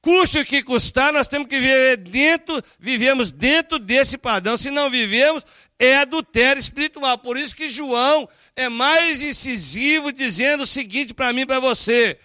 Custe 0.00 0.38
o 0.38 0.44
que 0.44 0.62
custar, 0.62 1.12
nós 1.12 1.26
temos 1.26 1.48
que 1.48 1.58
viver 1.58 1.96
dentro, 1.96 2.62
vivemos 2.78 3.32
dentro 3.32 3.78
desse 3.78 4.16
padrão. 4.16 4.56
Se 4.56 4.70
não 4.70 4.88
vivemos, 4.88 5.44
é 5.78 5.96
adultério 5.96 6.60
espiritual. 6.60 7.18
Por 7.18 7.36
isso 7.36 7.54
que 7.54 7.68
João 7.68 8.28
é 8.54 8.68
mais 8.68 9.22
incisivo 9.22 10.12
dizendo 10.12 10.62
o 10.62 10.66
seguinte 10.66 11.12
para 11.12 11.32
mim 11.32 11.42
e 11.42 11.46
para 11.46 11.60
você: 11.60 12.18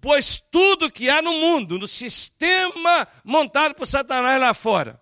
pois 0.00 0.42
tudo 0.50 0.90
que 0.90 1.08
há 1.08 1.22
no 1.22 1.32
mundo, 1.32 1.78
no 1.78 1.88
sistema 1.88 3.06
montado 3.24 3.74
por 3.74 3.86
Satanás 3.86 4.40
lá 4.40 4.52
fora, 4.52 4.99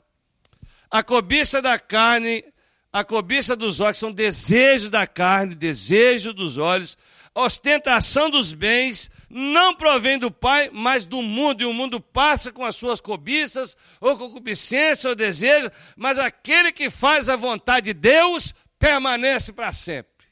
a 0.90 1.02
cobiça 1.02 1.60
da 1.60 1.78
carne, 1.78 2.44
a 2.92 3.04
cobiça 3.04 3.54
dos 3.54 3.80
olhos, 3.80 3.98
são 3.98 4.12
desejos 4.12 4.90
da 4.90 5.06
carne, 5.06 5.54
desejos 5.54 6.34
dos 6.34 6.56
olhos, 6.56 6.96
ostentação 7.34 8.30
dos 8.30 8.52
bens, 8.52 9.10
não 9.28 9.74
provém 9.74 10.18
do 10.18 10.30
Pai, 10.30 10.70
mas 10.72 11.04
do 11.04 11.22
mundo, 11.22 11.62
e 11.62 11.66
o 11.66 11.72
mundo 11.72 12.00
passa 12.00 12.50
com 12.50 12.64
as 12.64 12.76
suas 12.76 13.00
cobiças, 13.00 13.76
ou 14.00 14.18
concupiscência, 14.18 15.10
ou 15.10 15.14
desejo, 15.16 15.70
mas 15.96 16.18
aquele 16.18 16.72
que 16.72 16.90
faz 16.90 17.28
a 17.28 17.36
vontade 17.36 17.86
de 17.86 17.94
Deus 17.94 18.54
permanece 18.78 19.52
para 19.52 19.72
sempre. 19.72 20.26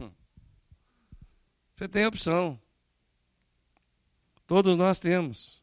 Hum. 0.00 0.10
Você 1.74 1.88
tem 1.88 2.06
opção. 2.06 2.60
Todos 4.46 4.76
nós 4.76 4.98
temos. 4.98 5.55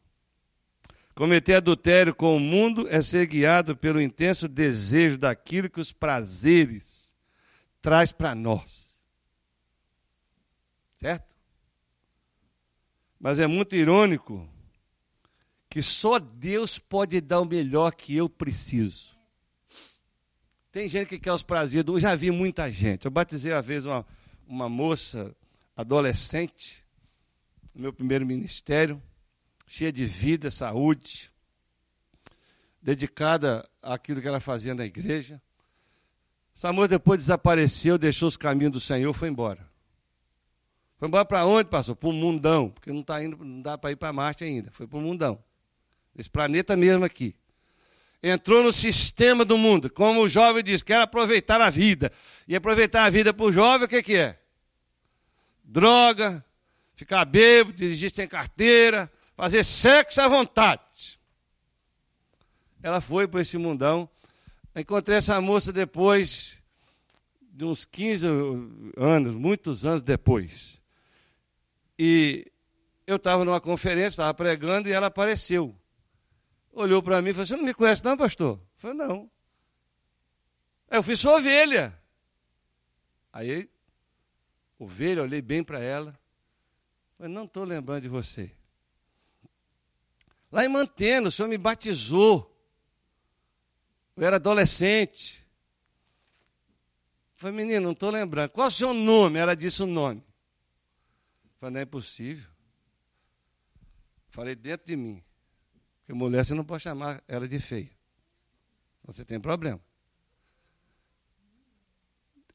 Cometer 1.14 1.54
adultério 1.54 2.12
com 2.12 2.36
o 2.36 2.40
mundo 2.40 2.88
é 2.88 3.00
ser 3.00 3.26
guiado 3.26 3.76
pelo 3.76 4.00
intenso 4.00 4.48
desejo 4.48 5.16
daquilo 5.16 5.70
que 5.70 5.80
os 5.80 5.92
prazeres 5.92 7.14
traz 7.80 8.10
para 8.10 8.34
nós. 8.34 9.00
Certo? 10.96 11.36
Mas 13.20 13.38
é 13.38 13.46
muito 13.46 13.76
irônico 13.76 14.48
que 15.70 15.80
só 15.82 16.18
Deus 16.18 16.78
pode 16.78 17.20
dar 17.20 17.40
o 17.40 17.44
melhor 17.44 17.94
que 17.94 18.16
eu 18.16 18.28
preciso. 18.28 19.16
Tem 20.72 20.88
gente 20.88 21.08
que 21.08 21.18
quer 21.18 21.32
os 21.32 21.44
prazeres, 21.44 21.86
eu 21.86 22.00
já 22.00 22.16
vi 22.16 22.32
muita 22.32 22.70
gente. 22.72 23.04
Eu 23.04 23.10
batizei 23.10 23.52
uma 23.52 23.62
vez 23.62 23.86
uma, 23.86 24.04
uma 24.48 24.68
moça 24.68 25.34
adolescente, 25.76 26.84
no 27.72 27.82
meu 27.82 27.92
primeiro 27.92 28.26
ministério, 28.26 29.00
cheia 29.66 29.92
de 29.92 30.04
vida, 30.04 30.50
saúde, 30.50 31.30
dedicada 32.80 33.68
àquilo 33.82 34.20
que 34.20 34.28
ela 34.28 34.40
fazia 34.40 34.74
na 34.74 34.84
igreja. 34.84 35.40
Essa 36.56 36.72
moça 36.72 36.88
depois 36.88 37.18
desapareceu, 37.18 37.98
deixou 37.98 38.28
os 38.28 38.36
caminhos 38.36 38.72
do 38.72 38.80
Senhor, 38.80 39.12
foi 39.12 39.28
embora. 39.28 39.66
Foi 40.96 41.08
embora 41.08 41.24
para 41.24 41.44
onde, 41.44 41.68
pastor? 41.68 41.96
Para 41.96 42.08
o 42.08 42.12
mundão, 42.12 42.70
porque 42.70 42.92
não, 42.92 43.02
tá 43.02 43.22
indo, 43.22 43.44
não 43.44 43.60
dá 43.60 43.76
para 43.76 43.90
ir 43.90 43.96
para 43.96 44.12
Marte 44.12 44.44
ainda. 44.44 44.70
Foi 44.70 44.86
para 44.86 44.98
o 44.98 45.02
mundão. 45.02 45.42
Esse 46.16 46.30
planeta 46.30 46.76
mesmo 46.76 47.04
aqui. 47.04 47.34
Entrou 48.22 48.62
no 48.62 48.72
sistema 48.72 49.44
do 49.44 49.58
mundo. 49.58 49.90
Como 49.90 50.22
o 50.22 50.28
jovem 50.28 50.62
diz, 50.62 50.80
quer 50.82 51.00
aproveitar 51.00 51.60
a 51.60 51.68
vida. 51.68 52.12
E 52.46 52.54
aproveitar 52.54 53.04
a 53.04 53.10
vida 53.10 53.34
para 53.34 53.44
o 53.44 53.52
jovem, 53.52 53.86
o 53.86 53.88
que, 53.88 54.02
que 54.02 54.16
é? 54.16 54.38
droga, 55.64 56.44
ficar 56.94 57.24
bêbado, 57.24 57.72
dirigir 57.72 58.10
sem 58.10 58.28
carteira, 58.28 59.10
fazer 59.36 59.64
sexo 59.64 60.20
à 60.20 60.28
vontade. 60.28 61.20
Ela 62.82 63.00
foi 63.00 63.26
para 63.26 63.40
esse 63.40 63.56
mundão. 63.56 64.08
Encontrei 64.74 65.18
essa 65.18 65.40
moça 65.40 65.72
depois 65.72 66.62
de 67.40 67.64
uns 67.64 67.84
15 67.84 68.26
anos, 68.96 69.34
muitos 69.34 69.86
anos 69.86 70.02
depois. 70.02 70.82
E 71.98 72.50
eu 73.06 73.16
estava 73.16 73.44
numa 73.44 73.60
conferência, 73.60 74.08
estava 74.08 74.34
pregando 74.34 74.88
e 74.88 74.92
ela 74.92 75.06
apareceu. 75.06 75.74
Olhou 76.72 77.02
para 77.02 77.22
mim 77.22 77.30
e 77.30 77.32
falou: 77.32 77.46
Você 77.46 77.56
não 77.56 77.64
me 77.64 77.72
conhece, 77.72 78.04
não, 78.04 78.16
pastor? 78.16 78.58
Eu 78.58 78.66
falei: 78.76 78.96
Não. 78.96 79.30
Eu 80.90 81.02
fui 81.02 81.14
sua 81.14 81.36
ovelha. 81.36 81.96
Aí, 83.32 83.70
ovelha, 84.78 85.22
olhei 85.22 85.40
bem 85.40 85.62
para 85.62 85.78
ela. 85.78 86.18
Falei: 87.16 87.32
Não 87.32 87.44
estou 87.44 87.64
lembrando 87.64 88.02
de 88.02 88.08
você. 88.08 88.50
Lá 90.54 90.64
em 90.64 90.68
Mantena, 90.68 91.26
o 91.26 91.32
senhor 91.32 91.48
me 91.48 91.58
batizou. 91.58 92.48
Eu 94.16 94.24
era 94.24 94.36
adolescente. 94.36 95.44
Falei, 97.34 97.56
menino, 97.56 97.80
não 97.80 97.90
estou 97.90 98.08
lembrando. 98.08 98.50
Qual 98.50 98.66
é 98.66 98.68
o 98.68 98.72
seu 98.72 98.94
nome? 98.94 99.36
Ela 99.36 99.56
disse 99.56 99.82
o 99.82 99.86
nome. 99.86 100.22
Falei, 101.58 101.74
não 101.74 101.80
é 101.80 101.84
possível. 101.84 102.48
Falei 104.28 104.54
dentro 104.54 104.86
de 104.86 104.94
mim. 104.94 105.24
Porque 105.98 106.12
mulher 106.12 106.46
você 106.46 106.54
não 106.54 106.64
pode 106.64 106.84
chamar 106.84 107.20
ela 107.26 107.48
de 107.48 107.58
feia. 107.58 107.90
Você 109.02 109.24
tem 109.24 109.40
problema. 109.40 109.80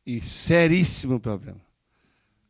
E 0.05 0.21
seríssimo 0.21 1.19
problema. 1.19 1.59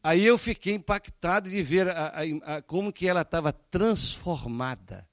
Aí 0.04 0.24
eu 0.24 0.38
fiquei 0.38 0.76
impactado 0.76 1.50
de 1.50 1.64
ver 1.64 1.88
a, 1.88 2.10
a, 2.10 2.58
a, 2.58 2.62
como 2.62 2.94
que 2.94 3.08
ela 3.08 3.22
estava 3.22 3.52
transformada. 3.52 5.09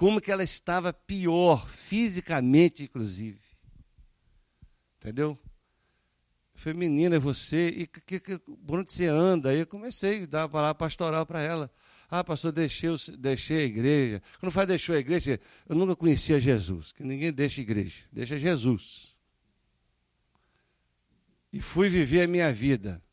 Como 0.00 0.18
que 0.18 0.32
ela 0.32 0.42
estava 0.42 0.94
pior, 0.94 1.68
fisicamente, 1.68 2.84
inclusive. 2.84 3.38
Entendeu? 4.96 5.38
Eu 6.64 6.74
menina, 6.74 7.16
é 7.16 7.18
você? 7.18 7.68
E 7.68 7.86
que, 7.86 8.18
que, 8.18 8.38
por 8.38 8.78
onde 8.78 8.90
você 8.90 9.08
anda? 9.08 9.50
Aí 9.50 9.58
eu 9.58 9.66
comecei 9.66 10.22
a 10.22 10.26
dar 10.26 10.44
a 10.44 10.48
palavra 10.48 10.74
pastoral 10.74 11.26
para 11.26 11.42
ela. 11.42 11.70
Ah, 12.10 12.24
pastor, 12.24 12.50
deixei, 12.50 12.88
deixei 13.18 13.58
a 13.58 13.64
igreja. 13.64 14.22
Quando 14.38 14.50
fala 14.50 14.68
deixou 14.68 14.94
a 14.94 14.98
igreja, 14.98 15.38
eu 15.68 15.76
nunca 15.76 15.94
conhecia 15.94 16.40
Jesus. 16.40 16.92
Que 16.92 17.04
ninguém 17.04 17.30
deixa 17.30 17.60
a 17.60 17.62
igreja, 17.62 18.04
deixa 18.10 18.38
Jesus. 18.38 19.14
E 21.52 21.60
fui 21.60 21.90
viver 21.90 22.22
a 22.22 22.26
minha 22.26 22.50
vida. 22.50 23.04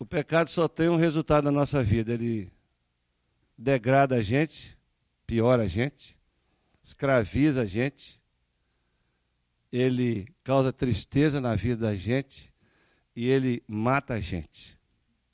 O 0.00 0.04
pecado 0.04 0.48
só 0.50 0.66
tem 0.66 0.88
um 0.88 0.96
resultado 0.96 1.44
na 1.44 1.52
nossa 1.52 1.80
vida. 1.80 2.12
Ele 2.12 2.57
degrada 3.58 4.14
a 4.14 4.22
gente, 4.22 4.78
piora 5.26 5.64
a 5.64 5.68
gente, 5.68 6.16
escraviza 6.82 7.62
a 7.62 7.66
gente, 7.66 8.22
ele 9.72 10.28
causa 10.44 10.72
tristeza 10.72 11.40
na 11.40 11.56
vida 11.56 11.88
da 11.88 11.96
gente 11.96 12.52
e 13.14 13.28
ele 13.28 13.62
mata 13.66 14.14
a 14.14 14.20
gente. 14.20 14.78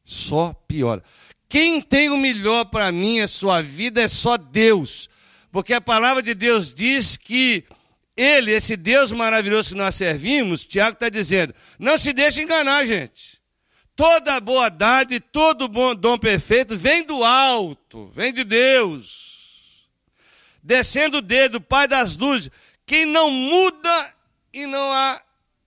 Só 0.02 0.52
piora. 0.66 1.02
Quem 1.48 1.80
tem 1.80 2.10
o 2.10 2.16
melhor 2.16 2.64
para 2.64 2.90
mim, 2.90 3.20
a 3.20 3.28
sua 3.28 3.62
vida, 3.62 4.02
é 4.02 4.08
só 4.08 4.36
Deus. 4.36 5.08
Porque 5.52 5.72
a 5.72 5.80
palavra 5.80 6.22
de 6.22 6.34
Deus 6.34 6.74
diz 6.74 7.16
que 7.16 7.64
Ele, 8.16 8.50
esse 8.50 8.76
Deus 8.76 9.12
maravilhoso 9.12 9.70
que 9.70 9.76
nós 9.76 9.94
servimos, 9.94 10.66
Tiago 10.66 10.94
está 10.94 11.08
dizendo, 11.08 11.54
não 11.78 11.96
se 11.96 12.12
deixe 12.12 12.42
enganar, 12.42 12.84
gente. 12.86 13.40
Toda 13.96 14.40
boa 14.40 14.72
e 15.08 15.20
todo 15.20 15.68
bom 15.68 15.94
dom 15.94 16.18
perfeito 16.18 16.76
vem 16.76 17.04
do 17.04 17.22
alto, 17.22 18.06
vem 18.08 18.32
de 18.32 18.42
Deus. 18.42 19.88
Descendo 20.62 21.18
o 21.18 21.22
dedo, 21.22 21.60
Pai 21.60 21.86
das 21.86 22.16
luzes. 22.16 22.50
Quem 22.84 23.06
não 23.06 23.30
muda 23.30 24.14
e 24.52 24.66
não 24.66 24.92
há 24.92 25.22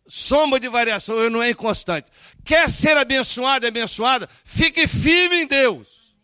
sombra 0.05 0.59
de 0.59 0.67
variação, 0.67 1.19
ele 1.19 1.29
não 1.29 1.41
é 1.41 1.51
inconstante. 1.51 2.11
Quer 2.43 2.69
ser 2.69 2.97
abençoado 2.97 3.65
e 3.65 3.69
abençoada? 3.69 4.27
Fique 4.43 4.87
firme 4.87 5.43
em 5.43 5.47
Deus. 5.47 6.15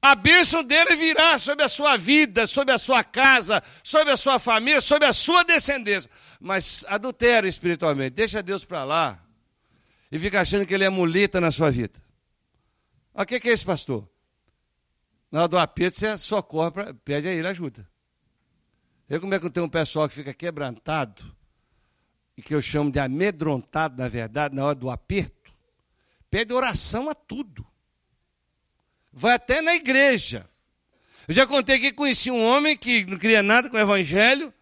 A 0.00 0.14
bênção 0.14 0.62
dele 0.62 0.96
virá 0.96 1.38
sobre 1.38 1.64
a 1.64 1.68
sua 1.68 1.96
vida, 1.96 2.46
sobre 2.46 2.72
a 2.72 2.78
sua 2.78 3.04
casa, 3.04 3.62
sobre 3.82 4.12
a 4.12 4.16
sua 4.16 4.38
família, 4.38 4.80
sobre 4.80 5.06
a 5.06 5.12
sua 5.12 5.42
descendência. 5.42 6.10
Mas 6.40 6.84
adultera 6.88 7.46
espiritualmente, 7.46 8.10
deixa 8.10 8.42
Deus 8.42 8.64
para 8.64 8.84
lá 8.84 9.27
e 10.10 10.18
fica 10.18 10.40
achando 10.40 10.66
que 10.66 10.74
ele 10.74 10.84
é 10.84 10.88
muleta 10.88 11.40
na 11.40 11.50
sua 11.50 11.70
vida. 11.70 12.02
O 13.14 13.24
que, 13.26 13.40
que 13.40 13.48
é 13.48 13.52
esse 13.52 13.64
pastor? 13.64 14.08
Na 15.30 15.40
hora 15.40 15.48
do 15.48 15.58
aperto, 15.58 15.96
você 15.96 16.16
socorre, 16.16 16.70
pra, 16.70 16.94
pede 16.94 17.28
a 17.28 17.32
ele 17.32 17.46
ajuda. 17.48 17.88
Vê 19.08 19.18
como 19.18 19.34
é 19.34 19.40
que 19.40 19.50
tem 19.50 19.62
um 19.62 19.68
pessoal 19.68 20.08
que 20.08 20.14
fica 20.14 20.32
quebrantado, 20.32 21.36
e 22.38 22.42
que 22.42 22.54
eu 22.54 22.62
chamo 22.62 22.88
de 22.88 23.00
amedrontado, 23.00 24.00
na 24.00 24.08
verdade, 24.08 24.54
na 24.54 24.64
hora 24.64 24.74
do 24.76 24.88
aperto, 24.88 25.52
pede 26.30 26.54
oração 26.54 27.10
a 27.10 27.14
tudo. 27.14 27.66
Vai 29.12 29.34
até 29.34 29.60
na 29.60 29.74
igreja. 29.74 30.48
Eu 31.26 31.34
já 31.34 31.44
contei 31.44 31.80
que 31.80 31.92
conheci 31.92 32.30
um 32.30 32.40
homem 32.40 32.76
que 32.76 33.04
não 33.06 33.18
queria 33.18 33.42
nada 33.42 33.68
com 33.68 33.76
o 33.76 33.80
evangelho. 33.80 34.54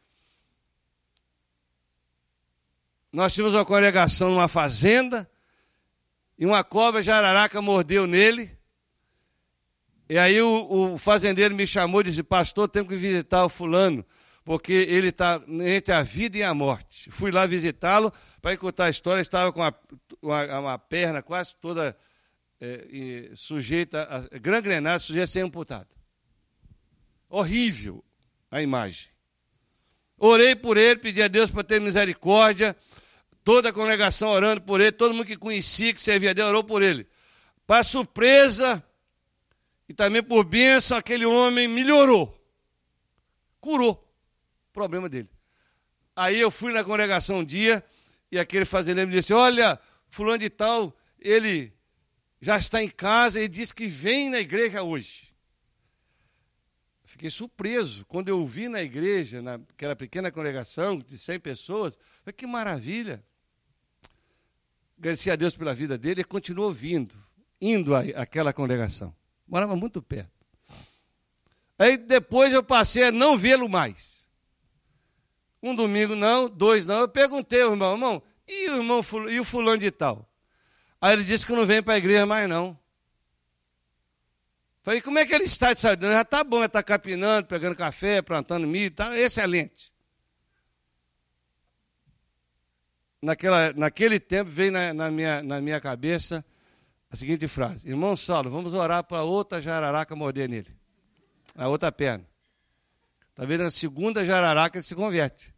Nós 3.12 3.34
tínhamos 3.34 3.54
uma 3.54 3.64
congregação 3.64 4.30
numa 4.30 4.48
fazenda, 4.48 5.30
e 6.38 6.44
uma 6.44 6.62
cobra 6.62 7.02
jararaca 7.02 7.60
mordeu 7.62 8.06
nele. 8.06 8.50
E 10.08 10.18
aí 10.18 10.40
o, 10.40 10.92
o 10.92 10.98
fazendeiro 10.98 11.54
me 11.54 11.66
chamou 11.66 12.00
e 12.00 12.04
disse, 12.04 12.22
pastor, 12.22 12.68
temos 12.68 12.88
que 12.88 12.96
visitar 12.96 13.44
o 13.44 13.48
fulano 13.48 14.04
porque 14.46 14.72
ele 14.72 15.08
está 15.08 15.42
entre 15.48 15.92
a 15.92 16.04
vida 16.04 16.38
e 16.38 16.42
a 16.44 16.54
morte. 16.54 17.10
Fui 17.10 17.32
lá 17.32 17.44
visitá-lo 17.46 18.12
para 18.40 18.52
escutar 18.52 18.84
a 18.84 18.90
história, 18.90 19.20
estava 19.20 19.52
com 19.52 19.58
uma, 19.58 19.74
uma, 20.22 20.60
uma 20.60 20.78
perna 20.78 21.20
quase 21.20 21.56
toda 21.56 21.96
é, 22.60 23.30
sujeita, 23.34 24.06
a, 24.08 24.38
gangrenada, 24.38 25.00
sujeita 25.00 25.24
a 25.24 25.26
ser 25.26 25.40
amputada. 25.40 25.88
Horrível 27.28 28.04
a 28.48 28.62
imagem. 28.62 29.08
Orei 30.16 30.54
por 30.54 30.76
ele, 30.76 31.00
pedi 31.00 31.20
a 31.20 31.28
Deus 31.28 31.50
para 31.50 31.64
ter 31.64 31.80
misericórdia, 31.80 32.76
toda 33.46 33.68
a 33.68 33.72
congregação 33.72 34.30
orando 34.30 34.60
por 34.62 34.80
ele, 34.80 34.90
todo 34.90 35.14
mundo 35.14 35.24
que 35.24 35.36
conhecia, 35.36 35.94
que 35.94 36.00
servia 36.00 36.30
a 36.30 36.32
Deus, 36.32 36.48
orou 36.48 36.64
por 36.64 36.82
ele. 36.82 37.06
Para 37.64 37.84
surpresa 37.84 38.84
e 39.88 39.94
também 39.94 40.20
por 40.20 40.44
bênção, 40.44 40.96
aquele 40.96 41.24
homem 41.24 41.68
melhorou, 41.68 42.36
curou 43.60 44.04
problema 44.72 45.08
dele. 45.08 45.30
Aí 46.16 46.40
eu 46.40 46.50
fui 46.50 46.72
na 46.72 46.82
congregação 46.82 47.38
um 47.38 47.44
dia 47.44 47.84
e 48.32 48.36
aquele 48.36 48.64
fazendeiro 48.64 49.08
me 49.08 49.16
disse: 49.16 49.32
Olha, 49.32 49.78
fulano 50.10 50.38
de 50.38 50.50
tal, 50.50 50.92
ele 51.20 51.72
já 52.40 52.56
está 52.56 52.82
em 52.82 52.90
casa 52.90 53.40
e 53.40 53.46
disse 53.46 53.72
que 53.72 53.86
vem 53.86 54.28
na 54.28 54.40
igreja 54.40 54.82
hoje. 54.82 55.32
Fiquei 57.04 57.30
surpreso 57.30 58.04
quando 58.06 58.28
eu 58.28 58.44
vi 58.44 58.68
na 58.68 58.82
igreja, 58.82 59.40
naquela 59.40 59.94
pequena 59.94 60.32
congregação 60.32 60.98
de 60.98 61.16
100 61.16 61.38
pessoas. 61.38 61.96
Que 62.36 62.44
maravilha! 62.44 63.24
Agradeci 64.98 65.30
a 65.30 65.36
Deus 65.36 65.56
pela 65.56 65.74
vida 65.74 65.98
dele 65.98 66.22
e 66.22 66.24
continuou 66.24 66.72
vindo, 66.72 67.14
indo 67.60 67.94
àquela 67.94 68.52
congregação. 68.52 69.14
Morava 69.46 69.76
muito 69.76 70.00
perto. 70.02 70.30
Aí 71.78 71.96
depois 71.96 72.52
eu 72.52 72.62
passei 72.62 73.04
a 73.04 73.12
não 73.12 73.36
vê-lo 73.36 73.68
mais. 73.68 74.28
Um 75.62 75.74
domingo 75.74 76.14
não, 76.14 76.48
dois 76.48 76.86
não. 76.86 77.00
Eu 77.00 77.08
perguntei 77.08 77.62
ao 77.62 77.72
irmão, 77.72 77.92
irmão, 77.92 78.22
e 78.48 78.70
o 78.70 78.76
irmão 78.76 79.02
e 79.28 79.40
o 79.40 79.44
fulano 79.44 79.78
de 79.78 79.90
tal? 79.90 80.28
Aí 81.00 81.12
ele 81.12 81.24
disse 81.24 81.44
que 81.44 81.52
não 81.52 81.66
vem 81.66 81.82
para 81.82 81.94
a 81.94 81.98
igreja 81.98 82.24
mais 82.24 82.48
não. 82.48 82.78
Falei, 84.82 85.00
como 85.00 85.18
é 85.18 85.26
que 85.26 85.34
ele 85.34 85.44
está 85.44 85.72
de 85.72 85.80
saúde? 85.80 86.06
Já 86.06 86.22
está 86.22 86.44
bom, 86.44 86.62
está 86.62 86.82
capinando, 86.82 87.48
pegando 87.48 87.74
café, 87.74 88.22
plantando 88.22 88.66
milho, 88.68 88.86
está 88.86 89.18
excelente. 89.18 89.92
Naquela, 93.22 93.72
naquele 93.72 94.20
tempo 94.20 94.50
veio 94.50 94.72
na, 94.72 94.92
na, 94.92 95.10
minha, 95.10 95.42
na 95.42 95.60
minha 95.60 95.80
cabeça 95.80 96.44
a 97.10 97.16
seguinte 97.16 97.48
frase: 97.48 97.88
Irmão 97.88 98.16
Saulo, 98.16 98.50
vamos 98.50 98.74
orar 98.74 99.02
para 99.04 99.22
outra 99.22 99.60
jararaca 99.60 100.14
morder 100.14 100.48
nele, 100.48 100.74
na 101.54 101.68
outra 101.68 101.90
perna. 101.90 102.24
Talvez 103.34 103.60
na 103.60 103.70
segunda 103.70 104.24
jararaca 104.24 104.78
ele 104.78 104.84
se 104.84 104.94
converte. 104.94 105.54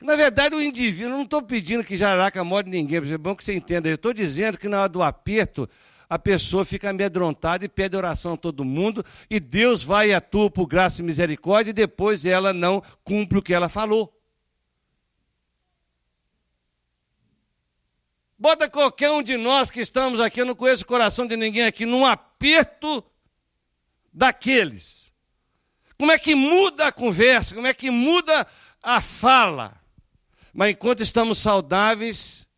Na 0.00 0.16
verdade, 0.16 0.54
o 0.54 0.60
indivíduo, 0.60 1.04
eu 1.06 1.10
não 1.10 1.22
estou 1.22 1.42
pedindo 1.42 1.84
que 1.84 1.96
jararaca 1.96 2.42
morde 2.42 2.68
ninguém, 2.68 2.98
é 3.12 3.18
bom 3.18 3.36
que 3.36 3.44
você 3.44 3.54
entenda. 3.54 3.88
Eu 3.88 3.94
estou 3.94 4.12
dizendo 4.12 4.58
que 4.58 4.68
na 4.68 4.80
hora 4.80 4.88
do 4.88 5.02
aperto, 5.02 5.68
a 6.08 6.18
pessoa 6.18 6.64
fica 6.64 6.90
amedrontada 6.90 7.64
e 7.64 7.68
pede 7.68 7.96
oração 7.96 8.34
a 8.34 8.36
todo 8.36 8.64
mundo, 8.64 9.04
e 9.30 9.38
Deus 9.38 9.84
vai 9.84 10.10
e 10.10 10.14
atua 10.14 10.50
por 10.50 10.66
graça 10.66 11.00
e 11.00 11.04
misericórdia, 11.04 11.70
e 11.70 11.74
depois 11.74 12.24
ela 12.24 12.52
não 12.52 12.82
cumpre 13.04 13.38
o 13.38 13.42
que 13.42 13.54
ela 13.54 13.68
falou. 13.68 14.12
Bota 18.42 18.68
qualquer 18.68 19.08
um 19.08 19.22
de 19.22 19.36
nós 19.36 19.70
que 19.70 19.80
estamos 19.80 20.18
aqui, 20.18 20.40
eu 20.40 20.44
não 20.44 20.56
conheço 20.56 20.82
o 20.82 20.86
coração 20.88 21.28
de 21.28 21.36
ninguém 21.36 21.62
aqui, 21.62 21.86
num 21.86 22.04
aperto 22.04 23.04
daqueles. 24.12 25.14
Como 25.96 26.10
é 26.10 26.18
que 26.18 26.34
muda 26.34 26.88
a 26.88 26.92
conversa? 26.92 27.54
Como 27.54 27.68
é 27.68 27.72
que 27.72 27.88
muda 27.88 28.44
a 28.82 29.00
fala? 29.00 29.80
Mas 30.52 30.72
enquanto 30.72 31.04
estamos 31.04 31.38
saudáveis, 31.38 32.48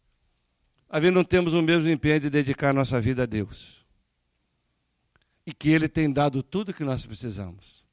a 0.88 0.98
vezes 0.98 1.14
não 1.14 1.22
temos 1.22 1.52
o 1.52 1.60
mesmo 1.60 1.86
empenho 1.90 2.18
de 2.18 2.30
dedicar 2.30 2.72
nossa 2.72 2.98
vida 2.98 3.24
a 3.24 3.26
Deus. 3.26 3.84
E 5.44 5.52
que 5.52 5.68
Ele 5.68 5.86
tem 5.86 6.10
dado 6.10 6.42
tudo 6.42 6.70
o 6.70 6.74
que 6.74 6.82
nós 6.82 7.04
precisamos. 7.04 7.86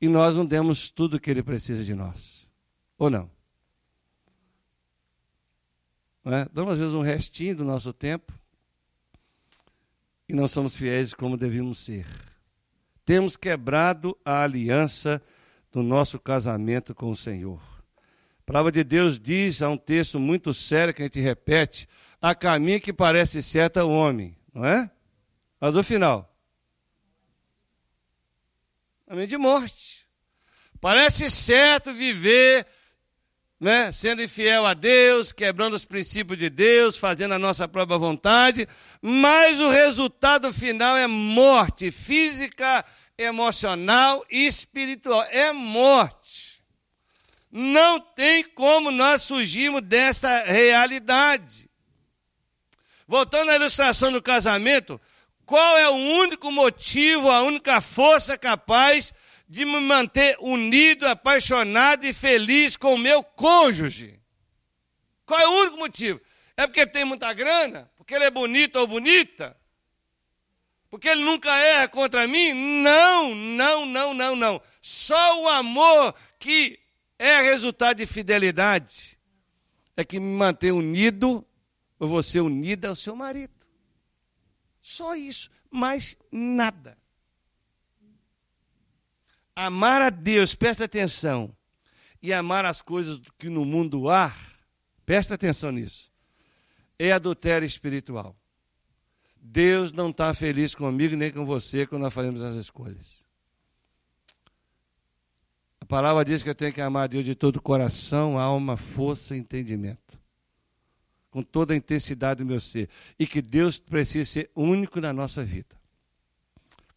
E 0.00 0.08
nós 0.08 0.34
não 0.34 0.44
demos 0.44 0.90
tudo 0.90 1.14
o 1.14 1.20
que 1.20 1.30
Ele 1.30 1.44
precisa 1.44 1.84
de 1.84 1.94
nós. 1.94 2.50
Ou 2.98 3.08
não? 3.08 3.30
Não 6.24 6.34
é? 6.34 6.46
Damos 6.52 6.72
às 6.72 6.78
vezes 6.78 6.94
um 6.94 7.02
restinho 7.02 7.56
do 7.56 7.64
nosso 7.64 7.92
tempo 7.92 8.32
e 10.28 10.34
não 10.34 10.46
somos 10.46 10.76
fiéis 10.76 11.12
como 11.14 11.36
devíamos 11.36 11.78
ser. 11.78 12.06
Temos 13.04 13.36
quebrado 13.36 14.16
a 14.24 14.44
aliança 14.44 15.20
do 15.72 15.82
nosso 15.82 16.18
casamento 16.20 16.94
com 16.94 17.10
o 17.10 17.16
Senhor. 17.16 17.60
A 18.40 18.42
palavra 18.44 18.70
de 18.70 18.84
Deus 18.84 19.18
diz, 19.18 19.62
há 19.62 19.68
um 19.68 19.76
texto 19.76 20.20
muito 20.20 20.52
sério 20.52 20.92
que 20.92 21.02
a 21.02 21.06
gente 21.06 21.20
repete: 21.20 21.88
a 22.20 22.34
caminho 22.34 22.80
que 22.80 22.92
parece 22.92 23.42
certo 23.42 23.78
ao 23.78 23.90
homem, 23.90 24.36
não 24.54 24.64
é? 24.64 24.90
Mas 25.60 25.76
o 25.76 25.82
final. 25.82 26.32
Caminho 29.06 29.26
de 29.26 29.36
morte. 29.36 30.06
Parece 30.80 31.28
certo 31.28 31.92
viver 31.92 32.66
né, 33.60 33.92
sendo 33.92 34.22
infiel 34.22 34.64
a 34.64 34.72
Deus, 34.72 35.32
quebrando 35.32 35.74
os 35.74 35.84
princípios 35.84 36.38
de 36.38 36.48
Deus, 36.48 36.96
fazendo 36.96 37.34
a 37.34 37.38
nossa 37.38 37.68
própria 37.68 37.98
vontade, 37.98 38.66
mas 39.02 39.60
o 39.60 39.68
resultado 39.68 40.50
final 40.50 40.96
é 40.96 41.06
morte 41.06 41.90
física, 41.90 42.82
emocional 43.18 44.24
e 44.30 44.46
espiritual. 44.46 45.22
É 45.30 45.52
morte. 45.52 46.62
Não 47.52 48.00
tem 48.00 48.44
como 48.44 48.90
nós 48.90 49.28
fugirmos 49.28 49.82
dessa 49.82 50.44
realidade. 50.44 51.68
Voltando 53.06 53.50
à 53.50 53.56
ilustração 53.56 54.10
do 54.10 54.22
casamento, 54.22 54.98
qual 55.44 55.76
é 55.76 55.88
o 55.90 55.94
único 55.94 56.50
motivo, 56.50 57.28
a 57.28 57.42
única 57.42 57.80
força 57.80 58.38
capaz 58.38 59.12
de 59.50 59.64
me 59.64 59.80
manter 59.80 60.36
unido, 60.38 61.08
apaixonado 61.08 62.06
e 62.06 62.12
feliz 62.12 62.76
com 62.76 62.94
o 62.94 62.98
meu 62.98 63.20
cônjuge. 63.20 64.22
Qual 65.26 65.40
é 65.40 65.48
o 65.48 65.62
único 65.62 65.76
motivo? 65.78 66.20
É 66.56 66.68
porque 66.68 66.86
tem 66.86 67.04
muita 67.04 67.32
grana? 67.32 67.90
Porque 67.96 68.14
ele 68.14 68.26
é 68.26 68.30
bonito 68.30 68.76
ou 68.76 68.86
bonita? 68.86 69.56
Porque 70.88 71.08
ele 71.08 71.24
nunca 71.24 71.52
erra 71.58 71.88
contra 71.88 72.28
mim? 72.28 72.54
Não, 72.54 73.34
não, 73.34 73.84
não, 73.86 74.14
não, 74.14 74.36
não. 74.36 74.62
Só 74.80 75.42
o 75.42 75.48
amor 75.48 76.14
que 76.38 76.78
é 77.18 77.42
resultado 77.42 77.96
de 77.96 78.06
fidelidade 78.06 79.18
é 79.96 80.04
que 80.04 80.20
me 80.20 80.32
mantém 80.32 80.70
unido, 80.70 81.44
ou 81.98 82.06
você 82.06 82.38
unida 82.38 82.88
ao 82.88 82.94
seu 82.94 83.16
marido. 83.16 83.66
Só 84.80 85.16
isso, 85.16 85.50
mais 85.68 86.16
nada. 86.30 86.99
Amar 89.62 90.00
a 90.00 90.08
Deus, 90.08 90.54
presta 90.54 90.86
atenção, 90.86 91.54
e 92.22 92.32
amar 92.32 92.64
as 92.64 92.80
coisas 92.80 93.20
que 93.38 93.50
no 93.50 93.62
mundo 93.66 94.08
há, 94.08 94.34
presta 95.04 95.34
atenção 95.34 95.70
nisso, 95.70 96.10
é 96.98 97.12
adultério 97.12 97.66
espiritual. 97.66 98.34
Deus 99.36 99.92
não 99.92 100.08
está 100.08 100.32
feliz 100.32 100.74
comigo 100.74 101.14
nem 101.14 101.30
com 101.30 101.44
você 101.44 101.84
quando 101.86 102.00
nós 102.00 102.14
fazemos 102.14 102.40
as 102.40 102.56
escolhas. 102.56 103.26
A 105.78 105.84
palavra 105.84 106.24
diz 106.24 106.42
que 106.42 106.48
eu 106.48 106.54
tenho 106.54 106.72
que 106.72 106.80
amar 106.80 107.04
a 107.04 107.06
Deus 107.06 107.26
de 107.26 107.34
todo 107.34 107.56
o 107.56 107.62
coração, 107.62 108.38
alma, 108.38 108.78
força 108.78 109.36
e 109.36 109.40
entendimento. 109.40 110.18
Com 111.30 111.42
toda 111.42 111.74
a 111.74 111.76
intensidade 111.76 112.42
do 112.42 112.46
meu 112.46 112.60
ser. 112.60 112.88
E 113.18 113.26
que 113.26 113.42
Deus 113.42 113.78
precisa 113.78 114.24
ser 114.24 114.50
único 114.56 115.02
na 115.02 115.12
nossa 115.12 115.44
vida. 115.44 115.78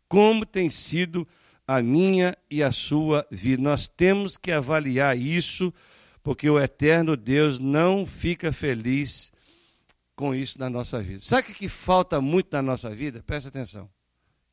Como 0.07 0.45
tem 0.45 0.69
sido 0.69 1.27
minha 1.81 2.35
e 2.49 2.61
a 2.61 2.71
sua 2.71 3.25
vida. 3.31 3.61
Nós 3.61 3.87
temos 3.87 4.37
que 4.37 4.51
avaliar 4.51 5.17
isso, 5.17 5.73
porque 6.21 6.49
o 6.49 6.59
eterno 6.59 7.15
Deus 7.15 7.59
não 7.59 8.05
fica 8.05 8.51
feliz 8.51 9.31
com 10.15 10.35
isso 10.35 10.59
na 10.59 10.69
nossa 10.69 11.01
vida. 11.01 11.21
Sabe 11.21 11.51
o 11.51 11.55
que 11.55 11.69
falta 11.69 12.21
muito 12.21 12.49
na 12.51 12.61
nossa 12.61 12.89
vida? 12.89 13.23
Presta 13.25 13.49
atenção. 13.49 13.89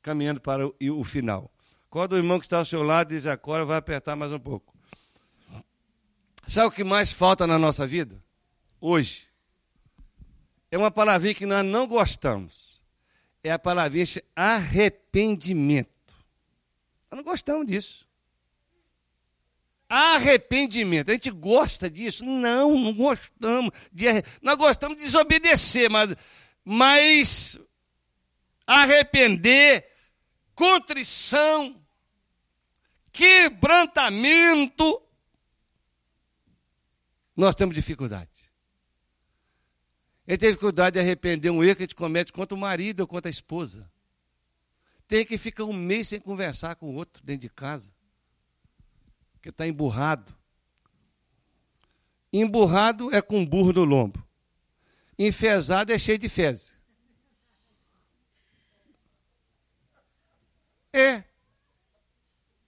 Caminhando 0.02 0.40
para 0.40 0.66
o, 0.66 1.04
final. 1.04 1.50
Qual 1.90 2.08
o 2.10 2.16
irmão 2.16 2.38
que 2.38 2.46
está 2.46 2.58
ao 2.58 2.64
seu 2.64 2.82
lado 2.82 3.08
diz 3.08 3.26
agora, 3.26 3.64
vai 3.64 3.76
apertar 3.76 4.16
mais 4.16 4.32
um 4.32 4.38
pouco. 4.38 4.74
Sabe 6.46 6.68
o 6.68 6.70
que 6.70 6.82
mais 6.82 7.12
falta 7.12 7.46
na 7.46 7.58
nossa 7.58 7.86
vida? 7.86 8.22
Hoje. 8.80 9.28
É 10.70 10.78
uma 10.78 10.90
palavrinha 10.90 11.34
que 11.34 11.46
nós 11.46 11.64
não 11.64 11.86
gostamos. 11.86 12.82
É 13.42 13.50
a 13.50 13.58
palavrinha 13.58 14.06
arrependimento. 14.34 15.99
Nós 17.10 17.18
não 17.18 17.24
gostamos 17.24 17.66
disso. 17.66 18.08
Arrependimento. 19.88 21.10
A 21.10 21.14
gente 21.14 21.30
gosta 21.30 21.90
disso? 21.90 22.24
Não, 22.24 22.78
não 22.78 22.94
gostamos. 22.94 23.72
De, 23.92 24.06
nós 24.40 24.56
gostamos 24.56 24.96
de 24.96 25.02
desobedecer, 25.02 25.90
mas, 25.90 26.14
mas 26.64 27.58
arrepender, 28.64 29.84
contrição, 30.54 31.84
quebrantamento, 33.10 35.02
nós 37.36 37.56
temos 37.56 37.74
dificuldade. 37.74 38.52
Ele 40.24 40.38
tem 40.38 40.50
dificuldade 40.50 40.94
de 40.94 41.00
arrepender 41.00 41.50
um 41.50 41.64
erro 41.64 41.74
que 41.74 41.82
a 41.82 41.86
gente 41.86 41.96
comete 41.96 42.32
contra 42.32 42.54
o 42.54 42.58
marido 42.58 43.00
ou 43.00 43.08
contra 43.08 43.28
a 43.28 43.32
esposa. 43.32 43.90
Tem 45.10 45.26
que 45.26 45.36
ficar 45.36 45.64
um 45.64 45.72
mês 45.72 46.06
sem 46.06 46.20
conversar 46.20 46.76
com 46.76 46.88
o 46.88 46.94
outro 46.94 47.20
dentro 47.24 47.40
de 47.40 47.48
casa. 47.48 47.92
Porque 49.32 49.48
está 49.48 49.66
emburrado. 49.66 50.32
Emburrado 52.32 53.12
é 53.12 53.20
com 53.20 53.44
burro 53.44 53.72
no 53.72 53.82
lombo. 53.82 54.24
Enfesado 55.18 55.92
é 55.92 55.98
cheio 55.98 56.16
de 56.16 56.28
fezes. 56.28 56.76
É. 60.92 61.24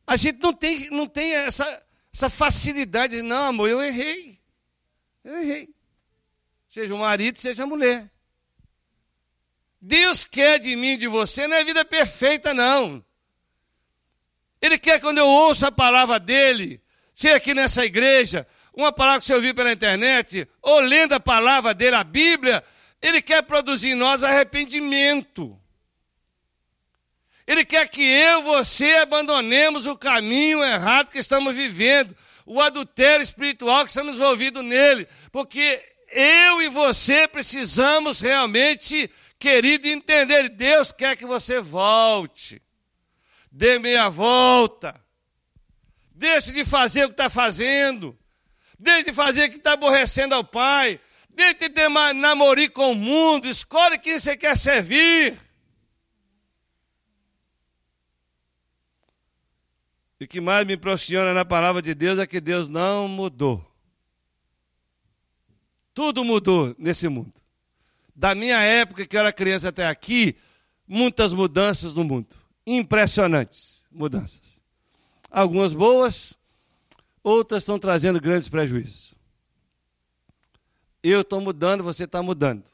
A 0.05 0.17
gente 0.17 0.43
não 0.43 0.53
tem, 0.53 0.91
não 0.91 1.07
tem 1.07 1.33
essa, 1.35 1.87
essa 2.13 2.29
facilidade 2.29 3.15
de, 3.15 3.23
não, 3.23 3.51
amor, 3.51 3.71
eu 3.71 3.81
errei. 3.81 4.37
Eu 5.23 5.37
errei. 5.37 5.73
Seja 6.69 6.93
o 6.93 6.99
marido, 6.99 7.39
seja 7.39 7.63
a 7.63 7.67
mulher. 7.69 8.12
Deus 9.85 10.25
quer 10.25 10.61
de 10.61 10.77
mim, 10.77 10.97
de 10.97 11.09
você, 11.09 11.49
não 11.49 11.57
é 11.57 11.65
vida 11.65 11.85
perfeita, 11.85 12.55
não. 12.55 13.05
Ele 14.61 14.79
quer 14.79 15.01
quando 15.01 15.19
eu 15.19 15.27
ouço 15.27 15.67
a 15.67 15.73
palavra 15.73 16.21
dele, 16.21 16.81
seja 17.13 17.35
aqui 17.35 17.53
nessa 17.53 17.85
igreja, 17.85 18.47
uma 18.73 18.93
palavra 18.93 19.19
que 19.19 19.27
você 19.27 19.35
ouviu 19.35 19.53
pela 19.53 19.73
internet, 19.73 20.49
ou 20.63 20.79
lendo 20.79 21.15
a 21.15 21.21
palavra 21.21 21.75
dele, 21.75 21.97
a 21.97 22.05
Bíblia, 22.05 22.63
ele 23.03 23.21
quer 23.21 23.43
produzir 23.43 23.91
em 23.91 23.95
nós 23.97 24.23
arrependimento. 24.23 25.59
Ele 27.45 27.65
quer 27.65 27.89
que 27.89 28.03
eu 28.03 28.39
e 28.39 28.45
você 28.45 28.95
abandonemos 28.99 29.87
o 29.87 29.99
caminho 29.99 30.63
errado 30.63 31.11
que 31.11 31.19
estamos 31.19 31.57
vivendo, 31.57 32.17
o 32.47 32.61
adultério 32.61 33.25
espiritual 33.25 33.83
que 33.83 33.91
estamos 33.91 34.15
envolvidos 34.15 34.65
nele, 34.65 35.09
porque 35.33 35.85
eu 36.13 36.63
e 36.63 36.69
você 36.69 37.27
precisamos 37.27 38.21
realmente 38.21 39.11
querido, 39.43 39.89
entender. 39.89 40.49
Deus 40.51 40.93
quer 40.93 41.17
que 41.17 41.27
você 41.27 41.61
volte. 41.61 42.63
Dê 43.51 43.77
meia 43.81 44.09
volta. 44.09 45.05
Deixe 46.13 46.53
de 46.53 46.65
fazer 46.65 47.05
o 47.05 47.09
que 47.09 47.15
está 47.15 47.29
fazendo. 47.29 48.17
Deixe 48.79 49.05
de 49.05 49.13
fazer 49.13 49.49
o 49.49 49.51
que 49.51 49.57
está 49.57 49.73
aborrecendo 49.73 50.37
ao 50.37 50.45
Pai. 50.45 51.01
Deixe 51.29 51.55
de 51.55 51.71
ter 51.71 51.89
com 52.71 52.93
o 52.93 52.95
mundo. 52.95 53.49
Escolhe 53.49 53.99
quem 53.99 54.19
você 54.19 54.37
quer 54.37 54.57
servir. 54.57 55.37
E 60.21 60.25
o 60.25 60.29
que 60.29 60.41
mais 60.41 60.65
me 60.65 60.75
impressiona 60.75 61.35
na 61.35 61.45
palavra 61.45 61.83
de 61.83 61.97
Deus 61.97 62.21
é 62.21 62.27
que 62.29 62.41
Deus 62.41 62.69
não 62.69 63.09
mudou. 63.09 63.69
Tudo 65.93 66.25
mudou 66.25 66.75
nesse 66.79 67.09
mundo 67.09 67.42
da 68.15 68.35
minha 68.35 68.61
época, 68.61 69.07
que 69.07 69.17
eu 69.17 69.21
era 69.21 69.33
criança 69.33 69.69
até 69.69 69.87
aqui, 69.87 70.37
muitas 70.87 71.33
mudanças 71.33 71.95
no 71.95 72.05
mundo. 72.05 72.29
Impressionantes 72.67 73.85
mudanças. 73.91 74.61
Algumas 75.31 75.73
boas, 75.73 76.37
outras 77.23 77.63
estão 77.63 77.79
trazendo 77.79 78.21
grandes 78.21 78.49
prejuízos. 78.49 79.15
Eu 81.03 81.23
estou 81.23 81.41
mudando, 81.41 81.83
você 81.83 82.05
está 82.05 82.23
mudando. 82.23 82.65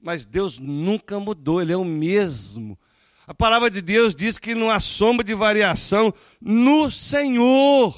Mas 0.00 0.24
Deus 0.24 0.58
nunca 0.58 1.18
mudou, 1.18 1.60
Ele 1.60 1.72
é 1.72 1.76
o 1.76 1.84
mesmo. 1.84 2.78
A 3.26 3.34
palavra 3.34 3.70
de 3.70 3.82
Deus 3.82 4.14
diz 4.14 4.38
que 4.38 4.54
não 4.54 4.70
há 4.70 4.78
sombra 4.78 5.24
de 5.24 5.34
variação 5.34 6.14
no 6.40 6.90
Senhor. 6.90 7.94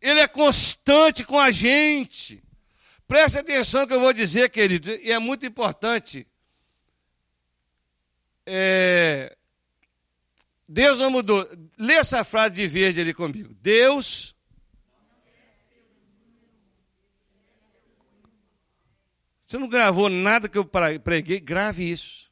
Ele 0.00 0.20
é 0.20 0.26
constante 0.26 1.22
com 1.24 1.38
a 1.38 1.50
gente. 1.50 2.42
Preste 3.10 3.38
atenção 3.38 3.88
que 3.88 3.92
eu 3.92 3.98
vou 3.98 4.12
dizer, 4.12 4.48
querido, 4.50 4.88
e 4.88 5.10
é 5.10 5.18
muito 5.18 5.44
importante. 5.44 6.24
É... 8.46 9.36
Deus 10.68 11.00
não 11.00 11.10
mudou. 11.10 11.44
Lê 11.76 11.94
essa 11.94 12.22
frase 12.22 12.54
de 12.54 12.68
verde 12.68 13.00
ali 13.00 13.12
comigo. 13.12 13.52
Deus. 13.54 14.32
Você 19.44 19.58
não 19.58 19.68
gravou 19.68 20.08
nada 20.08 20.48
que 20.48 20.56
eu 20.56 20.64
preguei? 21.02 21.40
Grave 21.40 21.90
isso. 21.90 22.30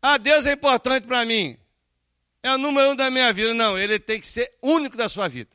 Ah, 0.00 0.16
Deus 0.16 0.46
é 0.46 0.52
importante 0.52 1.08
para 1.08 1.26
mim. 1.26 1.58
É 2.40 2.52
o 2.52 2.58
número 2.58 2.92
um 2.92 2.94
da 2.94 3.10
minha 3.10 3.32
vida. 3.32 3.52
Não, 3.52 3.76
ele 3.76 3.98
tem 3.98 4.20
que 4.20 4.28
ser 4.28 4.56
único 4.62 4.96
da 4.96 5.08
sua 5.08 5.26
vida 5.26 5.50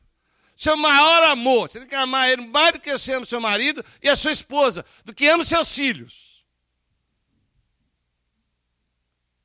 seu 0.58 0.76
maior 0.76 1.24
amor. 1.24 1.70
Você 1.70 1.80
tem 1.80 1.88
que 1.88 1.96
amar 1.96 2.30
ele 2.32 2.48
mais 2.48 2.74
do 2.74 2.82
que 2.82 2.92
você 2.92 3.14
ama 3.14 3.26
seu 3.26 3.40
marido 3.40 3.86
e 4.02 4.10
a 4.10 4.16
sua 4.16 4.32
esposa, 4.32 4.84
do 5.06 5.14
que 5.14 5.28
ama 5.28 5.46
seus 5.46 5.74
filhos. 5.74 6.44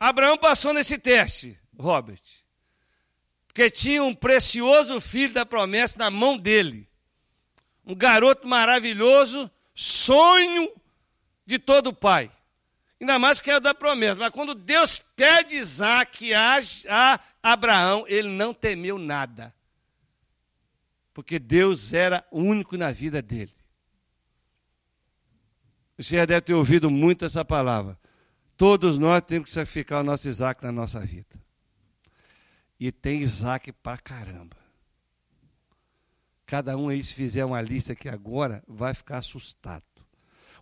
Abraão 0.01 0.38
passou 0.38 0.72
nesse 0.72 0.98
teste, 0.98 1.57
Robert, 1.79 2.22
porque 3.46 3.70
tinha 3.70 4.03
um 4.03 4.14
precioso 4.14 5.01
filho 5.01 5.35
da 5.35 5.44
promessa 5.44 5.98
na 5.98 6.11
mão 6.11 6.38
dele. 6.38 6.88
Um 7.85 7.94
garoto 7.94 8.48
maravilhoso, 8.48 9.51
sonho 9.75 10.72
de 11.44 11.59
todo 11.59 11.92
pai. 11.92 12.31
Ainda 12.98 13.18
mais 13.18 13.38
que 13.38 13.51
é 13.51 13.57
o 13.57 13.61
da 13.61 13.75
promessa. 13.75 14.14
Mas 14.14 14.31
quando 14.31 14.55
Deus 14.55 14.98
pede 15.14 15.57
Isaac 15.57 16.33
a, 16.33 16.59
a 16.88 17.20
Abraão, 17.42 18.05
ele 18.09 18.29
não 18.29 18.55
temeu 18.55 18.98
nada 18.98 19.53
porque 21.12 21.38
Deus 21.38 21.92
era 21.92 22.27
único 22.31 22.77
na 22.77 22.90
vida 22.90 23.20
dele. 23.20 23.53
Você 25.96 26.16
já 26.16 26.25
deve 26.25 26.40
ter 26.40 26.55
ouvido 26.55 26.90
muito 26.90 27.25
essa 27.25 27.44
palavra. 27.44 27.98
Todos 28.57 28.98
nós 28.98 29.22
temos 29.22 29.48
que 29.48 29.55
sacrificar 29.55 30.01
o 30.01 30.05
nosso 30.05 30.29
Isaac 30.29 30.62
na 30.62 30.72
nossa 30.72 31.01
vida. 31.01 31.40
E 32.79 32.90
tem 32.90 33.22
Isaac 33.22 33.72
pra 33.72 33.98
caramba. 33.98 34.57
Cada 36.46 36.77
um 36.77 36.88
aí, 36.88 37.03
se 37.03 37.14
fizer 37.14 37.44
uma 37.44 37.61
lista 37.61 37.92
aqui 37.92 38.09
agora, 38.09 38.62
vai 38.66 38.92
ficar 38.92 39.18
assustado. 39.18 39.85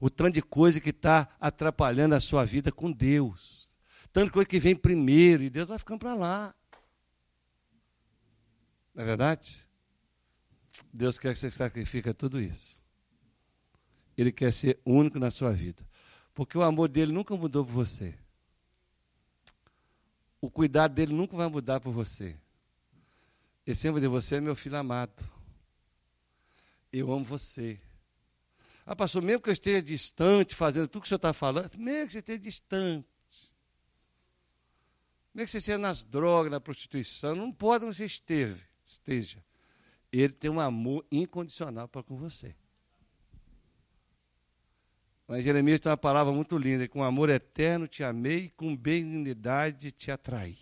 O 0.00 0.10
tanto 0.10 0.34
de 0.34 0.42
coisa 0.42 0.80
que 0.80 0.90
está 0.90 1.28
atrapalhando 1.40 2.14
a 2.14 2.20
sua 2.20 2.44
vida 2.44 2.70
com 2.70 2.92
Deus. 2.92 3.72
Tanto 4.12 4.32
coisa 4.32 4.48
que 4.48 4.58
vem 4.58 4.74
primeiro, 4.76 5.42
e 5.42 5.50
Deus 5.50 5.68
vai 5.68 5.78
ficando 5.78 6.00
para 6.00 6.14
lá. 6.14 6.54
Não 8.94 9.02
é 9.02 9.06
verdade? 9.06 9.69
Deus 10.92 11.18
quer 11.18 11.32
que 11.32 11.38
você 11.38 11.50
sacrifique 11.50 12.12
tudo 12.14 12.40
isso. 12.40 12.80
Ele 14.16 14.30
quer 14.30 14.52
ser 14.52 14.78
único 14.84 15.18
na 15.18 15.30
sua 15.30 15.52
vida. 15.52 15.86
Porque 16.34 16.56
o 16.56 16.62
amor 16.62 16.88
dele 16.88 17.12
nunca 17.12 17.36
mudou 17.36 17.64
por 17.64 17.72
você. 17.72 18.14
O 20.40 20.50
cuidado 20.50 20.94
dele 20.94 21.12
nunca 21.12 21.36
vai 21.36 21.48
mudar 21.48 21.80
por 21.80 21.92
você. 21.92 22.36
Ele 23.66 23.76
sempre 23.76 23.92
vai 23.92 24.00
dizer, 24.00 24.08
você 24.08 24.36
é 24.36 24.40
meu 24.40 24.56
filho 24.56 24.76
amado. 24.76 25.30
Eu 26.92 27.12
amo 27.12 27.24
você. 27.24 27.80
Ah, 28.86 28.96
pastor, 28.96 29.22
mesmo 29.22 29.42
que 29.42 29.50
eu 29.50 29.52
esteja 29.52 29.82
distante, 29.82 30.54
fazendo 30.54 30.88
tudo 30.88 31.02
que 31.02 31.06
o 31.06 31.08
senhor 31.08 31.16
está 31.16 31.32
falando, 31.32 31.70
mesmo 31.76 32.06
que 32.06 32.12
você 32.12 32.18
esteja 32.18 32.38
distante, 32.38 33.06
mesmo 35.32 35.46
que 35.46 35.50
você 35.50 35.58
esteja 35.58 35.78
nas 35.78 36.02
drogas, 36.02 36.50
na 36.50 36.60
prostituição, 36.60 37.36
não 37.36 37.52
pode 37.52 37.84
onde 37.84 37.94
você 37.94 38.06
esteve, 38.06 38.60
esteja. 38.84 39.44
Ele 40.12 40.32
tem 40.32 40.50
um 40.50 40.60
amor 40.60 41.04
incondicional 41.10 41.86
para 41.86 42.02
com 42.02 42.16
você. 42.16 42.54
Mas 45.26 45.44
Jeremias 45.44 45.78
tem 45.78 45.90
uma 45.90 45.96
palavra 45.96 46.32
muito 46.32 46.58
linda: 46.58 46.88
com 46.88 47.04
amor 47.04 47.30
eterno 47.30 47.86
te 47.86 48.02
amei, 48.02 48.48
com 48.56 48.76
benignidade 48.76 49.92
te 49.92 50.10
atraí. 50.10 50.58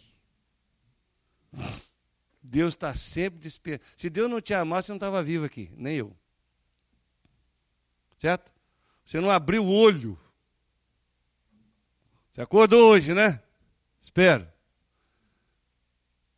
Deus 2.43 2.75
está 2.75 2.95
sempre 2.95 3.39
despertando. 3.41 3.91
Se 3.97 4.11
Deus 4.11 4.31
não 4.31 4.41
te 4.41 4.53
amasse, 4.53 4.87
você 4.87 4.93
não 4.93 4.97
estava 4.97 5.23
vivo 5.23 5.45
aqui, 5.45 5.71
nem 5.75 5.97
eu. 5.97 6.15
Certo? 8.19 8.53
Você 9.05 9.21
não 9.21 9.31
abriu 9.31 9.65
o 9.65 9.73
olho. 9.73 10.19
Você 12.31 12.43
acordou 12.43 12.91
hoje, 12.91 13.15
né? 13.15 13.43
Espero. 13.99 14.47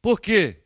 Por 0.01 0.21
quê? 0.21 0.60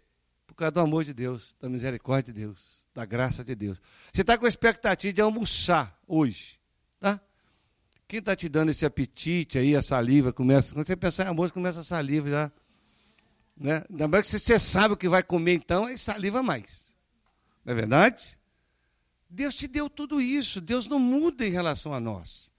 Por 0.55 0.59
causa 0.59 0.71
do 0.71 0.81
amor 0.81 1.03
de 1.03 1.13
Deus, 1.13 1.57
da 1.61 1.69
misericórdia 1.69 2.33
de 2.33 2.41
Deus, 2.43 2.87
da 2.95 3.05
graça 3.05 3.43
de 3.43 3.57
Deus. 3.57 3.83
Você 4.13 4.21
está 4.21 4.39
com 4.39 4.47
a 4.47 4.49
expectativa 4.49 5.13
de 5.13 5.21
almoçar 5.21 5.99
hoje, 6.07 6.61
tá? 7.01 7.21
Quem 8.07 8.21
está 8.21 8.37
te 8.37 8.49
dando 8.49 8.71
esse 8.71 8.87
apetite 8.87 9.59
aí, 9.59 9.75
a 9.75 9.83
saliva, 9.83 10.33
começa. 10.33 10.73
Quando 10.73 10.87
você 10.87 10.95
pensar 10.95 11.25
em 11.25 11.29
almoço, 11.29 11.53
começa 11.53 11.81
a 11.81 11.83
saliva 11.83 12.31
já. 12.31 12.53
Né? 13.57 13.85
Ainda 13.91 14.07
mais 14.07 14.31
que 14.31 14.39
você 14.39 14.57
sabe 14.57 14.95
o 14.95 14.97
que 14.97 15.09
vai 15.09 15.25
comer, 15.25 15.55
então, 15.55 15.87
aí 15.87 15.99
saliva 15.99 16.41
mais. 16.41 16.95
Não 17.65 17.73
é 17.73 17.75
verdade? 17.75 18.39
Deus 19.29 19.57
te 19.57 19.67
deu 19.67 19.91
tudo 19.91 20.21
isso. 20.21 20.61
Deus 20.61 20.87
não 20.87 21.01
muda 21.01 21.45
em 21.45 21.51
relação 21.51 21.93
a 21.93 21.99
nós. 21.99 22.53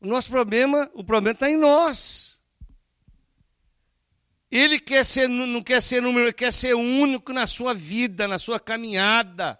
O 0.00 0.06
nosso 0.06 0.30
problema, 0.30 0.90
o 0.94 1.04
problema 1.04 1.34
está 1.34 1.50
em 1.50 1.58
nós. 1.58 2.31
Ele 4.52 4.78
quer 4.78 5.02
ser, 5.02 5.28
não 5.28 5.62
quer 5.62 5.80
ser 5.80 6.02
número, 6.02 6.26
ele 6.26 6.32
quer 6.34 6.52
ser 6.52 6.74
único 6.74 7.32
na 7.32 7.46
sua 7.46 7.72
vida, 7.72 8.28
na 8.28 8.38
sua 8.38 8.60
caminhada. 8.60 9.58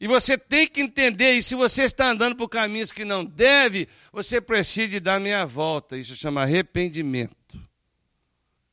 E 0.00 0.06
você 0.06 0.38
tem 0.38 0.68
que 0.68 0.80
entender, 0.80 1.32
e 1.32 1.42
se 1.42 1.56
você 1.56 1.82
está 1.82 2.08
andando 2.10 2.36
por 2.36 2.48
caminhos 2.48 2.92
que 2.92 3.04
não 3.04 3.24
deve, 3.24 3.88
você 4.12 4.40
precisa 4.40 5.00
dar 5.00 5.20
meia 5.20 5.44
volta. 5.44 5.96
Isso 5.96 6.14
chama 6.14 6.42
arrependimento. 6.42 7.60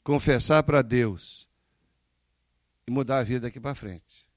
Confessar 0.04 0.62
para 0.62 0.84
Deus 0.84 1.50
e 2.88 2.92
mudar 2.92 3.18
a 3.18 3.24
vida 3.24 3.42
daqui 3.42 3.60
para 3.60 3.74
frente. 3.74 4.30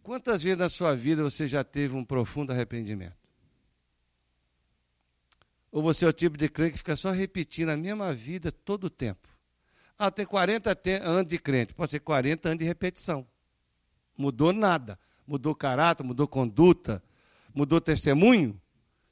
Quantas 0.00 0.44
vezes 0.44 0.58
na 0.58 0.68
sua 0.68 0.94
vida 0.94 1.24
você 1.24 1.48
já 1.48 1.64
teve 1.64 1.96
um 1.96 2.04
profundo 2.04 2.52
arrependimento? 2.52 3.23
Ou 5.74 5.82
você 5.82 6.04
é 6.04 6.08
o 6.08 6.12
tipo 6.12 6.38
de 6.38 6.48
crente 6.48 6.74
que 6.74 6.78
fica 6.78 6.94
só 6.94 7.10
repetindo 7.10 7.70
a 7.70 7.76
mesma 7.76 8.14
vida 8.14 8.52
todo 8.52 8.84
o 8.84 8.90
tempo? 8.90 9.28
Ah, 9.98 10.08
tem 10.08 10.24
40 10.24 10.78
anos 11.02 11.26
de 11.26 11.36
crente. 11.36 11.74
Pode 11.74 11.90
ser 11.90 11.98
40 11.98 12.50
anos 12.50 12.60
de 12.60 12.64
repetição. 12.64 13.26
Mudou 14.16 14.52
nada. 14.52 14.96
Mudou 15.26 15.52
caráter, 15.52 16.04
mudou 16.04 16.28
conduta, 16.28 17.02
mudou 17.52 17.80
testemunho. 17.80 18.60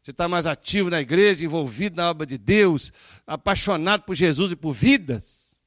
Você 0.01 0.13
está 0.13 0.29
mais 0.29 0.47
ativo 0.47 0.89
na 0.89 1.01
igreja, 1.01 1.45
envolvido 1.45 1.97
na 1.97 2.09
obra 2.09 2.25
de 2.25 2.39
Deus, 2.39 2.93
apaixonado 3.27 4.05
por 4.05 4.15
Jesus 4.15 4.53
e 4.53 4.57
por 4.57 4.73
vidas. 4.73 5.59